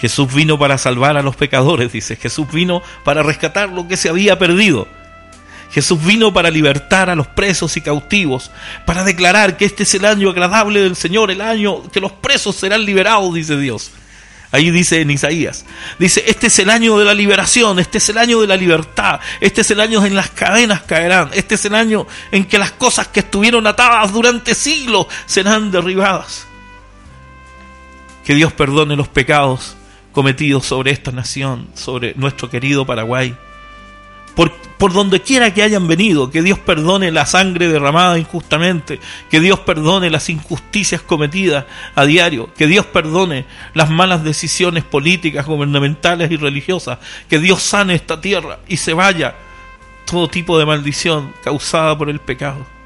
Jesús 0.00 0.32
vino 0.32 0.58
para 0.58 0.78
salvar 0.78 1.16
a 1.16 1.22
los 1.22 1.36
pecadores, 1.36 1.92
dice. 1.92 2.16
Jesús 2.16 2.50
vino 2.52 2.82
para 3.04 3.22
rescatar 3.22 3.68
lo 3.68 3.88
que 3.88 3.96
se 3.96 4.08
había 4.08 4.38
perdido. 4.38 4.86
Jesús 5.70 6.02
vino 6.02 6.32
para 6.32 6.50
libertar 6.50 7.10
a 7.10 7.14
los 7.14 7.26
presos 7.26 7.76
y 7.76 7.80
cautivos, 7.80 8.50
para 8.86 9.04
declarar 9.04 9.56
que 9.56 9.66
este 9.66 9.82
es 9.82 9.94
el 9.94 10.04
año 10.04 10.30
agradable 10.30 10.80
del 10.80 10.96
Señor, 10.96 11.30
el 11.30 11.40
año 11.40 11.88
que 11.90 12.00
los 12.00 12.12
presos 12.12 12.56
serán 12.56 12.84
liberados, 12.84 13.34
dice 13.34 13.58
Dios. 13.58 13.90
Ahí 14.50 14.70
dice 14.70 15.02
en 15.02 15.10
Isaías, 15.10 15.66
dice, 15.98 16.24
este 16.26 16.46
es 16.46 16.58
el 16.58 16.70
año 16.70 16.98
de 16.98 17.04
la 17.04 17.12
liberación, 17.12 17.78
este 17.78 17.98
es 17.98 18.08
el 18.08 18.16
año 18.16 18.40
de 18.40 18.46
la 18.46 18.56
libertad, 18.56 19.20
este 19.42 19.60
es 19.60 19.70
el 19.70 19.78
año 19.78 20.06
en 20.06 20.16
las 20.16 20.30
cadenas 20.30 20.80
caerán, 20.82 21.28
este 21.34 21.56
es 21.56 21.66
el 21.66 21.74
año 21.74 22.06
en 22.32 22.46
que 22.46 22.56
las 22.56 22.70
cosas 22.70 23.08
que 23.08 23.20
estuvieron 23.20 23.66
atadas 23.66 24.10
durante 24.10 24.54
siglos 24.54 25.06
serán 25.26 25.70
derribadas. 25.70 26.46
Que 28.24 28.34
Dios 28.34 28.54
perdone 28.54 28.96
los 28.96 29.08
pecados 29.08 29.76
cometidos 30.12 30.64
sobre 30.64 30.92
esta 30.92 31.12
nación, 31.12 31.68
sobre 31.74 32.14
nuestro 32.16 32.48
querido 32.48 32.86
Paraguay 32.86 33.36
por, 34.78 34.92
donde 34.92 35.20
quiera 35.20 35.52
que 35.52 35.64
hayan 35.64 35.88
venido, 35.88 36.30
que 36.30 36.42
Dios 36.42 36.60
perdone 36.60 37.10
la 37.10 37.26
sangre 37.26 37.66
derramada 37.66 38.20
injustamente, 38.20 39.00
que 39.28 39.40
Dios 39.40 39.58
perdone 39.60 40.10
las 40.10 40.30
injusticias 40.30 41.02
cometidas 41.02 41.64
a 41.96 42.04
diario, 42.04 42.48
que 42.54 42.68
Dios 42.68 42.86
perdone 42.86 43.46
las 43.74 43.90
malas 43.90 44.22
decisiones 44.22 44.84
políticas, 44.84 45.44
gubernamentales 45.44 46.30
y 46.30 46.36
religiosas, 46.36 47.00
que 47.28 47.40
Dios 47.40 47.62
sane 47.64 47.94
esta 47.94 48.20
tierra 48.20 48.60
y 48.68 48.76
se 48.76 48.94
vaya 48.94 49.34
todo 50.04 50.28
tipo 50.28 50.56
de 50.56 50.66
maldición 50.66 51.34
causada 51.42 51.98
por 51.98 52.08
el 52.08 52.20
pecado 52.20 52.77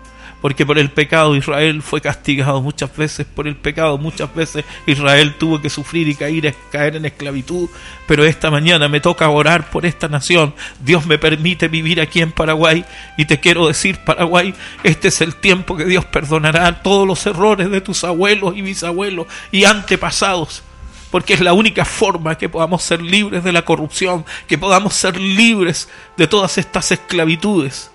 porque 0.42 0.66
por 0.66 0.78
el 0.78 0.90
pecado 0.90 1.34
Israel 1.36 1.80
fue 1.80 2.02
castigado 2.02 2.60
muchas 2.60 2.94
veces, 2.94 3.26
por 3.26 3.46
el 3.46 3.56
pecado 3.56 3.96
muchas 3.96 4.34
veces 4.34 4.64
Israel 4.86 5.36
tuvo 5.38 5.62
que 5.62 5.70
sufrir 5.70 6.08
y 6.08 6.16
caer, 6.16 6.54
caer 6.70 6.96
en 6.96 7.06
esclavitud, 7.06 7.70
pero 8.06 8.24
esta 8.24 8.50
mañana 8.50 8.88
me 8.88 9.00
toca 9.00 9.30
orar 9.30 9.70
por 9.70 9.86
esta 9.86 10.08
nación, 10.08 10.52
Dios 10.80 11.06
me 11.06 11.16
permite 11.16 11.68
vivir 11.68 12.00
aquí 12.00 12.20
en 12.20 12.32
Paraguay 12.32 12.84
y 13.16 13.24
te 13.24 13.40
quiero 13.40 13.68
decir 13.68 13.98
Paraguay, 14.04 14.52
este 14.82 15.08
es 15.08 15.20
el 15.20 15.36
tiempo 15.36 15.76
que 15.76 15.84
Dios 15.84 16.04
perdonará 16.04 16.82
todos 16.82 17.06
los 17.06 17.24
errores 17.24 17.70
de 17.70 17.80
tus 17.80 18.02
abuelos 18.02 18.56
y 18.56 18.62
bisabuelos 18.62 19.28
y 19.52 19.64
antepasados 19.64 20.64
porque 21.12 21.34
es 21.34 21.40
la 21.40 21.52
única 21.52 21.84
forma 21.84 22.38
que 22.38 22.48
podamos 22.48 22.82
ser 22.82 23.02
libres 23.02 23.44
de 23.44 23.52
la 23.52 23.66
corrupción, 23.66 24.24
que 24.48 24.56
podamos 24.56 24.94
ser 24.94 25.20
libres 25.20 25.90
de 26.16 26.26
todas 26.26 26.56
estas 26.56 26.90
esclavitudes 26.90 27.91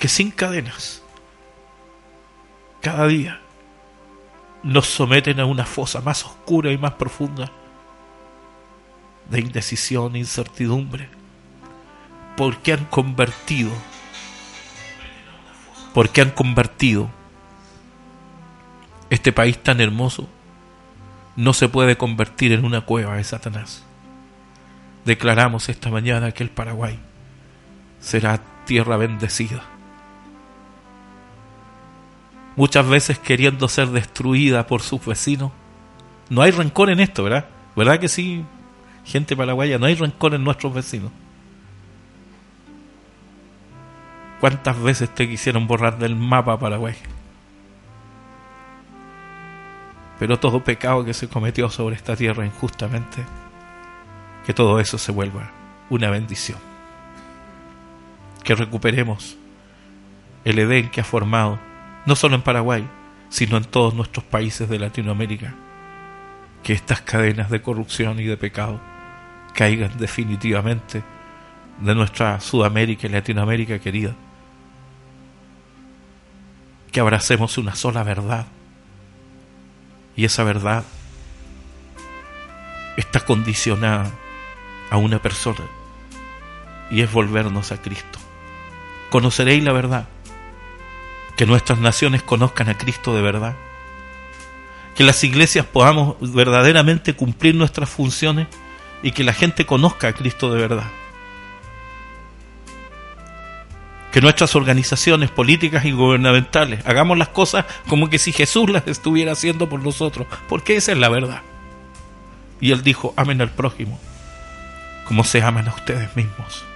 que 0.00 0.08
sin 0.08 0.30
cadenas, 0.30 1.02
cada 2.80 3.06
día, 3.06 3.38
nos 4.62 4.86
someten 4.86 5.38
a 5.40 5.44
una 5.44 5.66
fosa 5.66 6.00
más 6.00 6.24
oscura 6.24 6.72
y 6.72 6.78
más 6.78 6.94
profunda 6.94 7.52
de 9.28 9.40
indecisión 9.40 10.16
e 10.16 10.20
incertidumbre, 10.20 11.10
porque 12.34 12.72
han 12.72 12.86
convertido, 12.86 13.70
porque 15.92 16.22
han 16.22 16.30
convertido 16.30 17.10
este 19.10 19.32
país 19.32 19.62
tan 19.62 19.82
hermoso, 19.82 20.26
no 21.36 21.52
se 21.52 21.68
puede 21.68 21.98
convertir 21.98 22.52
en 22.52 22.64
una 22.64 22.80
cueva 22.80 23.16
de 23.16 23.24
Satanás. 23.24 23.84
Declaramos 25.04 25.68
esta 25.68 25.90
mañana 25.90 26.32
que 26.32 26.42
el 26.42 26.50
Paraguay 26.50 26.98
será 28.00 28.40
tierra 28.64 28.96
bendecida 28.96 29.62
muchas 32.60 32.86
veces 32.86 33.18
queriendo 33.18 33.68
ser 33.68 33.88
destruida 33.88 34.66
por 34.66 34.82
sus 34.82 35.02
vecinos. 35.06 35.50
No 36.28 36.42
hay 36.42 36.50
rencor 36.50 36.90
en 36.90 37.00
esto, 37.00 37.24
¿verdad? 37.24 37.46
¿Verdad 37.74 37.98
que 37.98 38.06
sí, 38.06 38.44
gente 39.02 39.34
paraguaya? 39.34 39.78
No 39.78 39.86
hay 39.86 39.94
rencor 39.94 40.34
en 40.34 40.44
nuestros 40.44 40.74
vecinos. 40.74 41.10
¿Cuántas 44.40 44.78
veces 44.78 45.08
te 45.08 45.26
quisieron 45.26 45.66
borrar 45.66 45.98
del 45.98 46.14
mapa 46.14 46.58
Paraguay? 46.58 46.96
Pero 50.18 50.38
todo 50.38 50.62
pecado 50.62 51.02
que 51.02 51.14
se 51.14 51.28
cometió 51.28 51.70
sobre 51.70 51.96
esta 51.96 52.14
tierra 52.14 52.44
injustamente, 52.44 53.24
que 54.44 54.52
todo 54.52 54.80
eso 54.80 54.98
se 54.98 55.12
vuelva 55.12 55.50
una 55.88 56.10
bendición. 56.10 56.58
Que 58.44 58.54
recuperemos 58.54 59.38
el 60.44 60.58
Edén 60.58 60.90
que 60.90 61.00
ha 61.00 61.04
formado, 61.04 61.69
no 62.06 62.16
solo 62.16 62.34
en 62.34 62.42
Paraguay, 62.42 62.86
sino 63.28 63.56
en 63.56 63.64
todos 63.64 63.94
nuestros 63.94 64.24
países 64.24 64.68
de 64.68 64.78
Latinoamérica. 64.78 65.54
Que 66.62 66.72
estas 66.72 67.00
cadenas 67.00 67.50
de 67.50 67.62
corrupción 67.62 68.20
y 68.20 68.24
de 68.24 68.36
pecado 68.36 68.80
caigan 69.54 69.96
definitivamente 69.98 71.02
de 71.80 71.94
nuestra 71.94 72.40
Sudamérica 72.40 73.06
y 73.06 73.10
Latinoamérica 73.10 73.78
querida. 73.78 74.14
Que 76.92 77.00
abracemos 77.00 77.56
una 77.56 77.74
sola 77.74 78.02
verdad. 78.02 78.46
Y 80.16 80.24
esa 80.24 80.44
verdad 80.44 80.84
está 82.96 83.20
condicionada 83.20 84.10
a 84.90 84.96
una 84.96 85.20
persona 85.22 85.64
y 86.90 87.00
es 87.02 87.12
volvernos 87.12 87.72
a 87.72 87.80
Cristo. 87.80 88.18
Conoceréis 89.10 89.62
la 89.64 89.72
verdad. 89.72 90.08
Que 91.40 91.46
nuestras 91.46 91.78
naciones 91.78 92.22
conozcan 92.22 92.68
a 92.68 92.76
Cristo 92.76 93.16
de 93.16 93.22
verdad. 93.22 93.56
Que 94.94 95.04
las 95.04 95.24
iglesias 95.24 95.64
podamos 95.64 96.16
verdaderamente 96.20 97.14
cumplir 97.14 97.54
nuestras 97.54 97.88
funciones 97.88 98.46
y 99.02 99.12
que 99.12 99.24
la 99.24 99.32
gente 99.32 99.64
conozca 99.64 100.08
a 100.08 100.12
Cristo 100.12 100.52
de 100.52 100.60
verdad. 100.60 100.84
Que 104.12 104.20
nuestras 104.20 104.54
organizaciones 104.54 105.30
políticas 105.30 105.86
y 105.86 105.92
gubernamentales 105.92 106.84
hagamos 106.84 107.16
las 107.16 107.28
cosas 107.28 107.64
como 107.88 108.10
que 108.10 108.18
si 108.18 108.32
Jesús 108.32 108.68
las 108.68 108.86
estuviera 108.86 109.32
haciendo 109.32 109.66
por 109.66 109.82
nosotros, 109.82 110.26
porque 110.46 110.76
esa 110.76 110.92
es 110.92 110.98
la 110.98 111.08
verdad. 111.08 111.40
Y 112.60 112.72
él 112.72 112.82
dijo, 112.82 113.14
amen 113.16 113.40
al 113.40 113.50
prójimo, 113.50 113.98
como 115.06 115.24
se 115.24 115.42
aman 115.42 115.68
a 115.68 115.74
ustedes 115.74 116.14
mismos. 116.16 116.66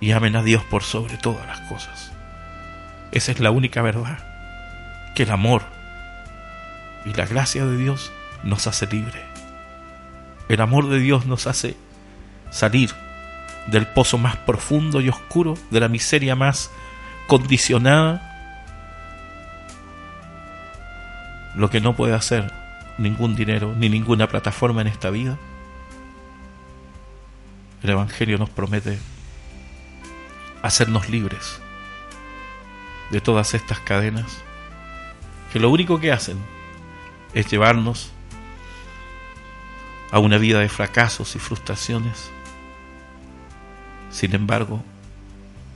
Y 0.00 0.12
amen 0.12 0.36
a 0.36 0.44
Dios 0.44 0.62
por 0.62 0.84
sobre 0.84 1.16
todas 1.16 1.44
las 1.48 1.60
cosas. 1.62 2.12
Esa 3.16 3.32
es 3.32 3.40
la 3.40 3.50
única 3.50 3.80
verdad, 3.80 4.18
que 5.14 5.22
el 5.22 5.30
amor 5.30 5.62
y 7.06 7.14
la 7.14 7.24
gracia 7.24 7.64
de 7.64 7.78
Dios 7.78 8.12
nos 8.44 8.66
hace 8.66 8.86
libre. 8.88 9.24
El 10.50 10.60
amor 10.60 10.90
de 10.90 10.98
Dios 10.98 11.24
nos 11.24 11.46
hace 11.46 11.78
salir 12.50 12.90
del 13.68 13.86
pozo 13.86 14.18
más 14.18 14.36
profundo 14.36 15.00
y 15.00 15.08
oscuro, 15.08 15.54
de 15.70 15.80
la 15.80 15.88
miseria 15.88 16.36
más 16.36 16.70
condicionada, 17.26 18.20
lo 21.54 21.70
que 21.70 21.80
no 21.80 21.96
puede 21.96 22.12
hacer 22.12 22.52
ningún 22.98 23.34
dinero 23.34 23.74
ni 23.78 23.88
ninguna 23.88 24.28
plataforma 24.28 24.82
en 24.82 24.88
esta 24.88 25.08
vida. 25.08 25.38
El 27.82 27.88
Evangelio 27.88 28.36
nos 28.36 28.50
promete 28.50 28.98
hacernos 30.60 31.08
libres 31.08 31.62
de 33.10 33.20
todas 33.20 33.54
estas 33.54 33.80
cadenas 33.80 34.42
que 35.52 35.60
lo 35.60 35.70
único 35.70 36.00
que 36.00 36.12
hacen 36.12 36.38
es 37.34 37.46
llevarnos 37.50 38.12
a 40.10 40.18
una 40.18 40.38
vida 40.38 40.60
de 40.60 40.68
fracasos 40.68 41.34
y 41.36 41.38
frustraciones. 41.38 42.30
Sin 44.10 44.34
embargo, 44.34 44.82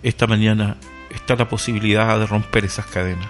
esta 0.03 0.27
mañana 0.27 0.77
está 1.11 1.37
la 1.37 1.49
posibilidad 1.49 2.19
de 2.19 2.27
romper 2.27 2.65
esas 2.65 2.87
cadenas. 2.87 3.29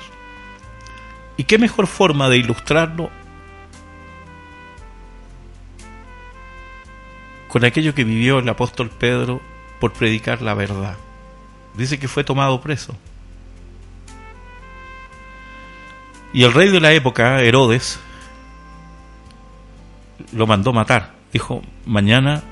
¿Y 1.37 1.45
qué 1.45 1.59
mejor 1.59 1.87
forma 1.87 2.29
de 2.29 2.37
ilustrarlo 2.37 3.11
con 7.49 7.65
aquello 7.65 7.95
que 7.95 8.05
vivió 8.05 8.39
el 8.39 8.49
apóstol 8.49 8.91
Pedro 8.91 9.41
por 9.81 9.93
predicar 9.93 10.43
la 10.43 10.55
verdad? 10.55 10.97
Dice 11.75 11.99
que 11.99 12.09
fue 12.09 12.25
tomado 12.25 12.61
preso. 12.61 12.95
Y 16.33 16.45
el 16.45 16.53
rey 16.53 16.71
de 16.71 16.81
la 16.81 16.93
época, 16.93 17.41
Herodes, 17.43 17.99
lo 20.33 20.47
mandó 20.47 20.73
matar. 20.73 21.13
Dijo, 21.33 21.63
mañana 21.87 22.43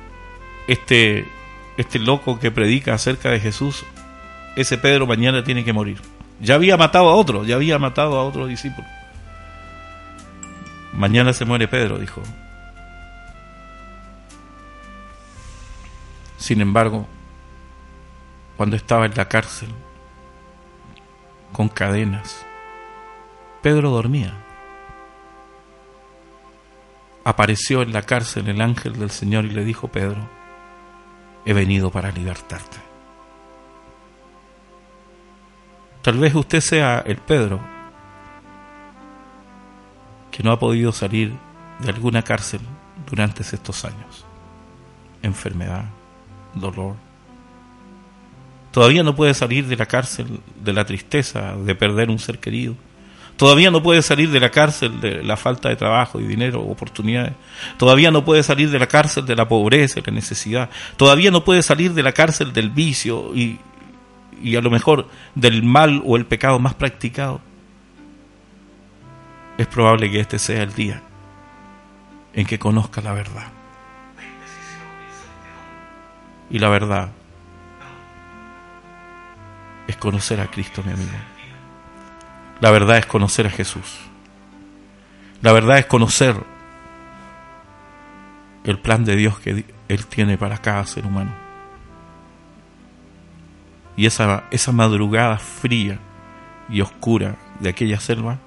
este, 0.66 1.26
este 1.76 1.98
loco 1.98 2.38
que 2.38 2.50
predica 2.50 2.94
acerca 2.94 3.30
de 3.30 3.40
Jesús, 3.40 3.84
ese 4.56 4.78
Pedro 4.78 5.06
mañana 5.06 5.44
tiene 5.44 5.64
que 5.64 5.72
morir. 5.72 6.00
Ya 6.40 6.54
había 6.54 6.76
matado 6.76 7.08
a 7.08 7.14
otro, 7.14 7.44
ya 7.44 7.56
había 7.56 7.78
matado 7.78 8.18
a 8.18 8.24
otro 8.24 8.46
discípulo. 8.46 8.86
Mañana 10.92 11.32
se 11.32 11.44
muere 11.44 11.68
Pedro, 11.68 11.98
dijo. 11.98 12.22
Sin 16.36 16.60
embargo, 16.60 17.06
cuando 18.56 18.76
estaba 18.76 19.06
en 19.06 19.14
la 19.14 19.28
cárcel, 19.28 19.68
con 21.52 21.68
cadenas, 21.68 22.44
Pedro 23.62 23.90
dormía 23.90 24.34
apareció 27.28 27.82
en 27.82 27.92
la 27.92 28.00
cárcel 28.00 28.48
el 28.48 28.62
ángel 28.62 28.98
del 28.98 29.10
Señor 29.10 29.44
y 29.44 29.50
le 29.50 29.62
dijo, 29.62 29.88
Pedro, 29.88 30.26
he 31.44 31.52
venido 31.52 31.90
para 31.90 32.10
libertarte. 32.10 32.78
Tal 36.00 36.18
vez 36.18 36.34
usted 36.34 36.60
sea 36.60 37.00
el 37.04 37.18
Pedro 37.18 37.60
que 40.30 40.42
no 40.42 40.52
ha 40.52 40.58
podido 40.58 40.90
salir 40.90 41.34
de 41.80 41.90
alguna 41.90 42.22
cárcel 42.22 42.60
durante 43.06 43.42
estos 43.42 43.84
años. 43.84 44.24
Enfermedad, 45.20 45.84
dolor. 46.54 46.96
Todavía 48.70 49.02
no 49.02 49.14
puede 49.14 49.34
salir 49.34 49.66
de 49.66 49.76
la 49.76 49.84
cárcel 49.84 50.40
de 50.64 50.72
la 50.72 50.86
tristeza 50.86 51.56
de 51.56 51.74
perder 51.74 52.08
un 52.08 52.18
ser 52.18 52.38
querido 52.38 52.74
Todavía 53.38 53.70
no 53.70 53.84
puede 53.84 54.02
salir 54.02 54.32
de 54.32 54.40
la 54.40 54.50
cárcel 54.50 55.00
de 55.00 55.22
la 55.22 55.36
falta 55.36 55.68
de 55.68 55.76
trabajo 55.76 56.18
y 56.18 56.24
dinero, 56.24 56.60
oportunidades. 56.60 57.34
Todavía 57.76 58.10
no 58.10 58.24
puede 58.24 58.42
salir 58.42 58.68
de 58.68 58.80
la 58.80 58.88
cárcel 58.88 59.26
de 59.26 59.36
la 59.36 59.46
pobreza 59.46 60.00
y 60.00 60.02
la 60.02 60.12
necesidad. 60.12 60.70
Todavía 60.96 61.30
no 61.30 61.44
puede 61.44 61.62
salir 61.62 61.94
de 61.94 62.02
la 62.02 62.10
cárcel 62.10 62.52
del 62.52 62.70
vicio 62.70 63.32
y, 63.36 63.60
y 64.42 64.56
a 64.56 64.60
lo 64.60 64.70
mejor 64.70 65.08
del 65.36 65.62
mal 65.62 66.02
o 66.04 66.16
el 66.16 66.26
pecado 66.26 66.58
más 66.58 66.74
practicado. 66.74 67.40
Es 69.56 69.68
probable 69.68 70.10
que 70.10 70.18
este 70.18 70.40
sea 70.40 70.64
el 70.64 70.74
día 70.74 71.00
en 72.34 72.44
que 72.44 72.58
conozca 72.58 73.00
la 73.00 73.12
verdad. 73.12 73.52
Y 76.50 76.58
la 76.58 76.68
verdad 76.68 77.10
es 79.86 79.96
conocer 79.96 80.40
a 80.40 80.48
Cristo, 80.48 80.82
mi 80.84 80.90
amigo. 80.90 81.12
La 82.60 82.70
verdad 82.70 82.98
es 82.98 83.06
conocer 83.06 83.46
a 83.46 83.50
Jesús. 83.50 83.98
La 85.42 85.52
verdad 85.52 85.78
es 85.78 85.86
conocer 85.86 86.36
el 88.64 88.78
plan 88.78 89.04
de 89.04 89.16
Dios 89.16 89.38
que 89.38 89.64
Él 89.88 90.06
tiene 90.06 90.36
para 90.36 90.58
cada 90.58 90.84
ser 90.84 91.06
humano. 91.06 91.32
Y 93.96 94.06
esa, 94.06 94.44
esa 94.50 94.72
madrugada 94.72 95.38
fría 95.38 95.98
y 96.68 96.80
oscura 96.80 97.36
de 97.60 97.68
aquella 97.68 98.00
selva, 98.00 98.38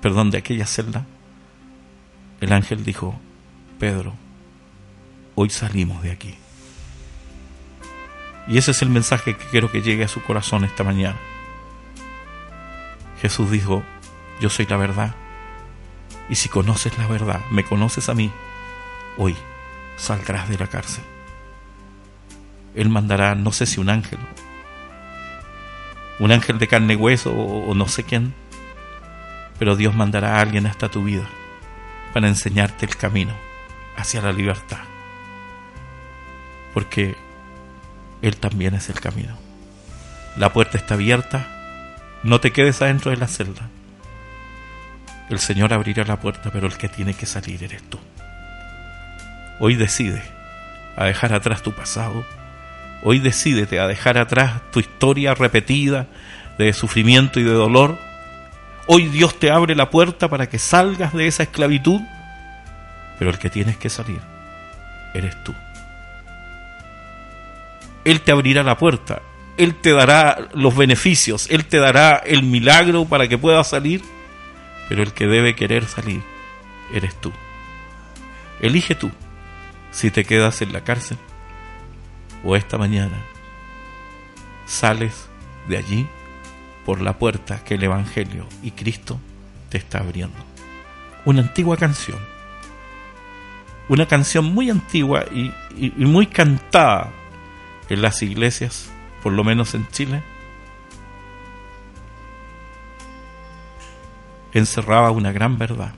perdón, 0.00 0.30
de 0.30 0.38
aquella 0.38 0.66
celda, 0.66 1.06
el 2.40 2.52
ángel 2.52 2.84
dijo, 2.84 3.14
Pedro, 3.78 4.14
hoy 5.34 5.50
salimos 5.50 6.02
de 6.02 6.10
aquí. 6.10 6.34
Y 8.48 8.58
ese 8.58 8.72
es 8.72 8.82
el 8.82 8.90
mensaje 8.90 9.36
que 9.36 9.44
quiero 9.46 9.70
que 9.70 9.82
llegue 9.82 10.04
a 10.04 10.08
su 10.08 10.22
corazón 10.22 10.64
esta 10.64 10.82
mañana. 10.82 11.16
Jesús 13.22 13.52
dijo, 13.52 13.84
yo 14.40 14.50
soy 14.50 14.66
la 14.66 14.76
verdad. 14.76 15.14
Y 16.28 16.34
si 16.34 16.48
conoces 16.48 16.98
la 16.98 17.06
verdad, 17.06 17.40
me 17.52 17.62
conoces 17.62 18.08
a 18.08 18.14
mí, 18.14 18.32
hoy 19.16 19.36
saldrás 19.96 20.48
de 20.48 20.58
la 20.58 20.66
cárcel. 20.66 21.04
Él 22.74 22.88
mandará, 22.88 23.36
no 23.36 23.52
sé 23.52 23.66
si 23.66 23.78
un 23.78 23.90
ángel, 23.90 24.18
un 26.18 26.32
ángel 26.32 26.58
de 26.58 26.66
carne 26.66 26.94
y 26.94 26.96
hueso 26.96 27.32
o, 27.32 27.74
no 27.76 27.86
sé 27.86 28.02
quién, 28.02 28.34
pero 29.56 29.76
Dios 29.76 29.94
mandará 29.94 30.38
a 30.38 30.40
alguien 30.40 30.66
hasta 30.66 30.88
tu 30.88 31.04
vida 31.04 31.28
para 32.12 32.26
enseñarte 32.26 32.86
el 32.86 32.96
camino 32.96 33.34
hacia 33.96 34.20
la 34.20 34.32
libertad. 34.32 34.80
Porque 36.74 37.14
Él 38.20 38.36
también 38.36 38.74
es 38.74 38.88
el 38.88 38.98
camino. 38.98 39.38
La 40.36 40.52
puerta 40.52 40.76
está 40.76 40.94
abierta 40.94 41.61
no 42.22 42.40
te 42.40 42.52
quedes 42.52 42.80
adentro 42.82 43.10
de 43.10 43.16
la 43.16 43.26
celda. 43.26 43.68
El 45.28 45.38
Señor 45.38 45.72
abrirá 45.72 46.04
la 46.04 46.20
puerta, 46.20 46.50
pero 46.52 46.66
el 46.66 46.76
que 46.76 46.88
tiene 46.88 47.14
que 47.14 47.26
salir 47.26 47.64
eres 47.64 47.82
tú. 47.88 47.98
Hoy 49.58 49.76
decide 49.76 50.22
a 50.96 51.04
dejar 51.04 51.32
atrás 51.32 51.62
tu 51.62 51.72
pasado. 51.72 52.24
Hoy 53.02 53.18
decídete 53.18 53.80
a 53.80 53.86
dejar 53.86 54.18
atrás 54.18 54.60
tu 54.70 54.80
historia 54.80 55.34
repetida 55.34 56.06
de 56.58 56.72
sufrimiento 56.72 57.40
y 57.40 57.44
de 57.44 57.52
dolor. 57.52 57.98
Hoy 58.86 59.06
Dios 59.06 59.38
te 59.38 59.50
abre 59.50 59.74
la 59.74 59.90
puerta 59.90 60.28
para 60.28 60.48
que 60.48 60.58
salgas 60.58 61.12
de 61.12 61.26
esa 61.26 61.44
esclavitud, 61.44 62.00
pero 63.18 63.30
el 63.30 63.38
que 63.38 63.50
tienes 63.50 63.76
que 63.76 63.88
salir 63.88 64.20
eres 65.14 65.42
tú. 65.44 65.54
Él 68.04 68.20
te 68.20 68.32
abrirá 68.32 68.62
la 68.62 68.76
puerta 68.76 69.22
Él 69.56 69.74
te 69.74 69.92
dará 69.92 70.48
los 70.54 70.76
beneficios, 70.76 71.48
Él 71.50 71.66
te 71.66 71.78
dará 71.78 72.16
el 72.16 72.42
milagro 72.42 73.04
para 73.04 73.28
que 73.28 73.38
puedas 73.38 73.68
salir, 73.68 74.02
pero 74.88 75.02
el 75.02 75.12
que 75.12 75.26
debe 75.26 75.54
querer 75.54 75.84
salir 75.86 76.22
eres 76.92 77.14
tú. 77.20 77.32
Elige 78.60 78.94
tú 78.94 79.10
si 79.90 80.10
te 80.10 80.24
quedas 80.24 80.62
en 80.62 80.72
la 80.72 80.84
cárcel 80.84 81.18
o 82.44 82.56
esta 82.56 82.78
mañana 82.78 83.16
sales 84.66 85.28
de 85.68 85.76
allí 85.76 86.06
por 86.86 87.00
la 87.00 87.18
puerta 87.18 87.62
que 87.64 87.74
el 87.74 87.84
Evangelio 87.84 88.46
y 88.62 88.72
Cristo 88.72 89.20
te 89.68 89.78
está 89.78 89.98
abriendo. 89.98 90.36
Una 91.24 91.42
antigua 91.42 91.76
canción, 91.76 92.18
una 93.88 94.06
canción 94.06 94.46
muy 94.46 94.70
antigua 94.70 95.24
y, 95.32 95.52
y 95.76 96.04
muy 96.04 96.26
cantada 96.26 97.10
en 97.88 98.02
las 98.02 98.22
iglesias, 98.22 98.91
por 99.22 99.32
lo 99.32 99.44
menos 99.44 99.74
en 99.74 99.86
Chile, 99.88 100.22
encerraba 104.52 105.10
una 105.10 105.32
gran 105.32 105.58
verdad. 105.58 105.94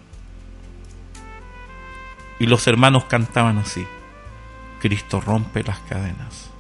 Y 2.39 2.47
los 2.47 2.67
hermanos 2.67 3.05
cantaban 3.05 3.59
así, 3.59 3.87
Cristo 4.81 5.21
rompe 5.21 5.63
las 5.63 5.79
cadenas, 5.81 6.51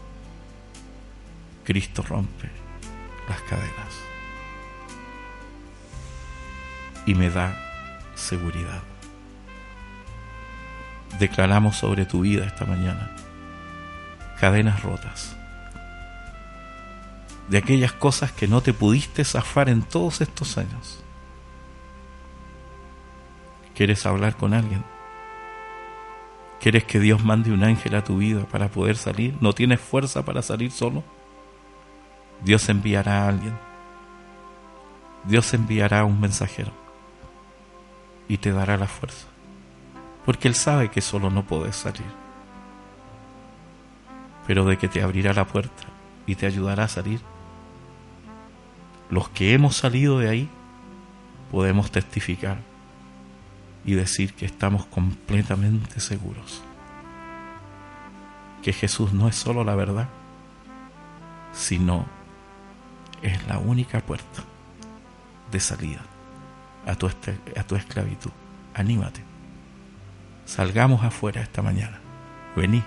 Cristo 1.64 2.02
rompe 2.02 2.50
las 3.28 3.40
cadenas 3.42 4.00
y 7.06 7.14
me 7.14 7.30
da 7.30 7.58
seguridad. 8.14 8.82
Declaramos 11.18 11.76
sobre 11.76 12.06
tu 12.06 12.22
vida 12.22 12.44
esta 12.44 12.64
mañana 12.64 13.10
cadenas 14.40 14.82
rotas 14.82 15.34
de 17.49 17.59
aquellas 17.59 17.92
cosas 17.92 18.32
que 18.32 18.49
no 18.49 18.61
te 18.61 18.72
pudiste 18.72 19.24
zafar 19.24 19.68
en 19.68 19.82
todos 19.82 20.20
estos 20.20 20.57
años. 20.59 21.03
¿Quieres 23.74 24.07
hablar 24.07 24.36
con 24.36 24.55
alguien? 24.55 24.84
¿Quieres 26.61 26.84
que 26.84 27.01
Dios 27.01 27.22
mande 27.22 27.53
un 27.53 27.64
ángel 27.64 27.95
a 27.97 28.05
tu 28.05 28.18
vida 28.18 28.47
para 28.47 28.68
poder 28.68 28.97
salir? 28.97 29.36
¿No 29.40 29.53
tienes 29.53 29.80
fuerza 29.80 30.24
para 30.24 30.40
salir 30.40 30.70
solo? 30.70 31.03
Dios 32.42 32.68
enviará 32.68 33.24
a 33.24 33.28
alguien. 33.28 33.55
Dios 35.24 35.53
enviará 35.55 36.05
un 36.05 36.20
mensajero 36.20 36.72
y 38.28 38.38
te 38.38 38.53
dará 38.53 38.76
la 38.76 38.86
fuerza. 38.86 39.26
Porque 40.24 40.49
Él 40.49 40.55
sabe 40.55 40.90
que 40.90 41.01
solo 41.01 41.30
no 41.30 41.45
puedes 41.45 41.76
salir. 41.76 42.07
Pero 44.47 44.64
de 44.64 44.78
que 44.78 44.88
te 44.88 45.03
abrirá 45.03 45.32
la 45.32 45.47
puerta 45.47 45.84
y 46.26 46.34
te 46.36 46.47
ayudará 46.47 46.84
a 46.84 46.88
salir. 46.88 47.20
Los 49.11 49.28
que 49.28 49.52
hemos 49.52 49.76
salido 49.76 50.18
de 50.18 50.28
ahí 50.28 50.48
podemos 51.50 51.90
testificar 51.90 52.59
y 53.84 53.94
decir 53.94 54.34
que 54.34 54.46
estamos 54.46 54.86
completamente 54.86 56.00
seguros 56.00 56.62
que 58.64 58.72
Jesús 58.72 59.12
no 59.12 59.28
es 59.28 59.36
solo 59.36 59.62
la 59.62 59.74
verdad, 59.74 60.09
sino 61.52 62.07
es 63.20 63.46
la 63.46 63.59
única 63.59 64.00
puerta 64.00 64.42
de 65.52 65.61
salida 65.61 66.00
a 66.86 66.94
tu, 66.94 67.07
a 67.07 67.62
tu 67.64 67.76
esclavitud. 67.76 68.30
Anímate. 68.72 69.22
Salgamos 70.46 71.05
afuera 71.05 71.42
esta 71.42 71.61
mañana. 71.61 72.00
Vení. 72.57 72.82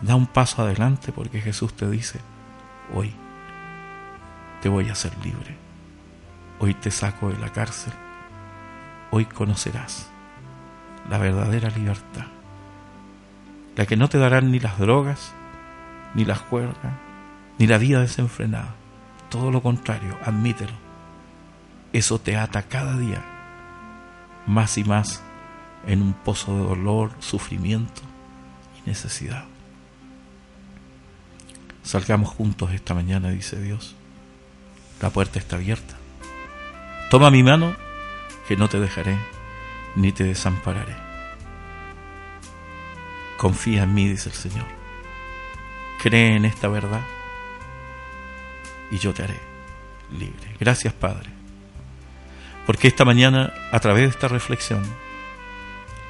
Da 0.00 0.14
un 0.14 0.26
paso 0.26 0.62
adelante 0.62 1.12
porque 1.12 1.42
Jesús 1.42 1.74
te 1.74 1.88
dice, 1.90 2.20
hoy 2.94 3.14
te 4.66 4.70
voy 4.70 4.88
a 4.88 4.94
hacer 4.94 5.12
libre. 5.22 5.56
Hoy 6.58 6.74
te 6.74 6.90
saco 6.90 7.28
de 7.28 7.38
la 7.38 7.52
cárcel. 7.52 7.92
Hoy 9.12 9.24
conocerás 9.24 10.08
la 11.08 11.18
verdadera 11.18 11.70
libertad. 11.70 12.26
La 13.76 13.86
que 13.86 13.96
no 13.96 14.08
te 14.08 14.18
darán 14.18 14.50
ni 14.50 14.58
las 14.58 14.76
drogas, 14.76 15.32
ni 16.16 16.24
las 16.24 16.40
cuerdas, 16.40 16.94
ni 17.60 17.68
la 17.68 17.78
vida 17.78 18.00
desenfrenada. 18.00 18.74
Todo 19.30 19.52
lo 19.52 19.62
contrario, 19.62 20.18
admítelo 20.24 20.72
eso 21.92 22.18
te 22.18 22.36
ata 22.36 22.64
cada 22.64 22.98
día 22.98 23.22
más 24.48 24.78
y 24.78 24.82
más 24.82 25.22
en 25.86 26.02
un 26.02 26.12
pozo 26.12 26.56
de 26.56 26.64
dolor, 26.64 27.12
sufrimiento 27.20 28.02
y 28.80 28.88
necesidad. 28.88 29.44
Salgamos 31.84 32.30
juntos 32.30 32.72
esta 32.72 32.94
mañana, 32.94 33.30
dice 33.30 33.62
Dios. 33.62 33.94
La 35.00 35.10
puerta 35.10 35.38
está 35.38 35.56
abierta. 35.56 35.96
Toma 37.10 37.30
mi 37.30 37.42
mano, 37.42 37.76
que 38.48 38.56
no 38.56 38.68
te 38.68 38.80
dejaré 38.80 39.18
ni 39.94 40.12
te 40.12 40.24
desampararé. 40.24 40.96
Confía 43.36 43.82
en 43.84 43.94
mí, 43.94 44.08
dice 44.08 44.28
el 44.28 44.34
Señor. 44.34 44.66
Cree 46.02 46.36
en 46.36 46.44
esta 46.44 46.68
verdad 46.68 47.02
y 48.90 48.98
yo 48.98 49.12
te 49.12 49.24
haré 49.24 49.40
libre. 50.10 50.56
Gracias, 50.58 50.92
Padre 50.92 51.36
porque 52.66 52.88
esta 52.88 53.04
mañana, 53.04 53.54
a 53.70 53.78
través 53.78 54.02
de 54.02 54.08
esta 54.10 54.28
reflexión, 54.28 54.82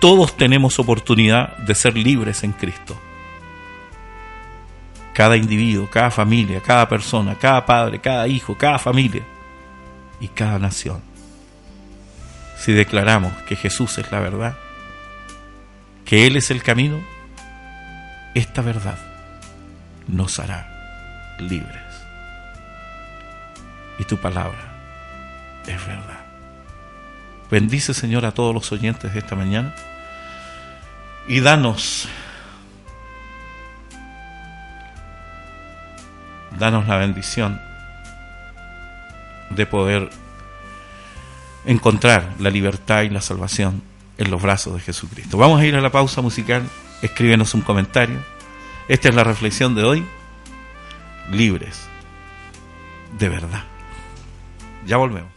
todos 0.00 0.36
tenemos 0.36 0.78
oportunidad 0.78 1.56
de 1.58 1.74
ser 1.74 1.96
libres 1.96 2.42
en 2.42 2.52
Cristo. 2.52 2.98
Cada 5.16 5.38
individuo, 5.38 5.88
cada 5.90 6.10
familia, 6.10 6.60
cada 6.60 6.86
persona, 6.86 7.36
cada 7.36 7.64
padre, 7.64 7.98
cada 8.00 8.28
hijo, 8.28 8.54
cada 8.54 8.78
familia 8.78 9.22
y 10.20 10.28
cada 10.28 10.58
nación. 10.58 11.00
Si 12.58 12.72
declaramos 12.72 13.32
que 13.48 13.56
Jesús 13.56 13.96
es 13.96 14.12
la 14.12 14.20
verdad, 14.20 14.56
que 16.04 16.26
Él 16.26 16.36
es 16.36 16.50
el 16.50 16.62
camino, 16.62 17.00
esta 18.34 18.60
verdad 18.60 18.98
nos 20.06 20.38
hará 20.38 21.34
libres. 21.38 21.82
Y 23.98 24.04
tu 24.04 24.18
palabra 24.18 24.76
es 25.66 25.86
verdad. 25.86 26.26
Bendice, 27.50 27.94
Señor, 27.94 28.26
a 28.26 28.32
todos 28.32 28.52
los 28.52 28.70
oyentes 28.70 29.14
de 29.14 29.18
esta 29.18 29.34
mañana 29.34 29.74
y 31.26 31.40
danos, 31.40 32.06
danos 36.58 36.86
la 36.86 36.96
bendición 36.96 37.60
de 39.50 39.66
poder 39.66 40.10
encontrar 41.64 42.34
la 42.38 42.50
libertad 42.50 43.02
y 43.02 43.10
la 43.10 43.20
salvación 43.20 43.82
en 44.18 44.30
los 44.30 44.42
brazos 44.42 44.74
de 44.74 44.80
Jesucristo. 44.80 45.36
Vamos 45.36 45.60
a 45.60 45.66
ir 45.66 45.74
a 45.76 45.80
la 45.80 45.90
pausa 45.90 46.22
musical, 46.22 46.62
escríbenos 47.02 47.54
un 47.54 47.60
comentario. 47.62 48.18
Esta 48.88 49.08
es 49.08 49.14
la 49.14 49.24
reflexión 49.24 49.74
de 49.74 49.84
hoy. 49.84 50.06
Libres, 51.30 51.88
de 53.18 53.28
verdad. 53.28 53.64
Ya 54.86 54.96
volvemos. 54.96 55.35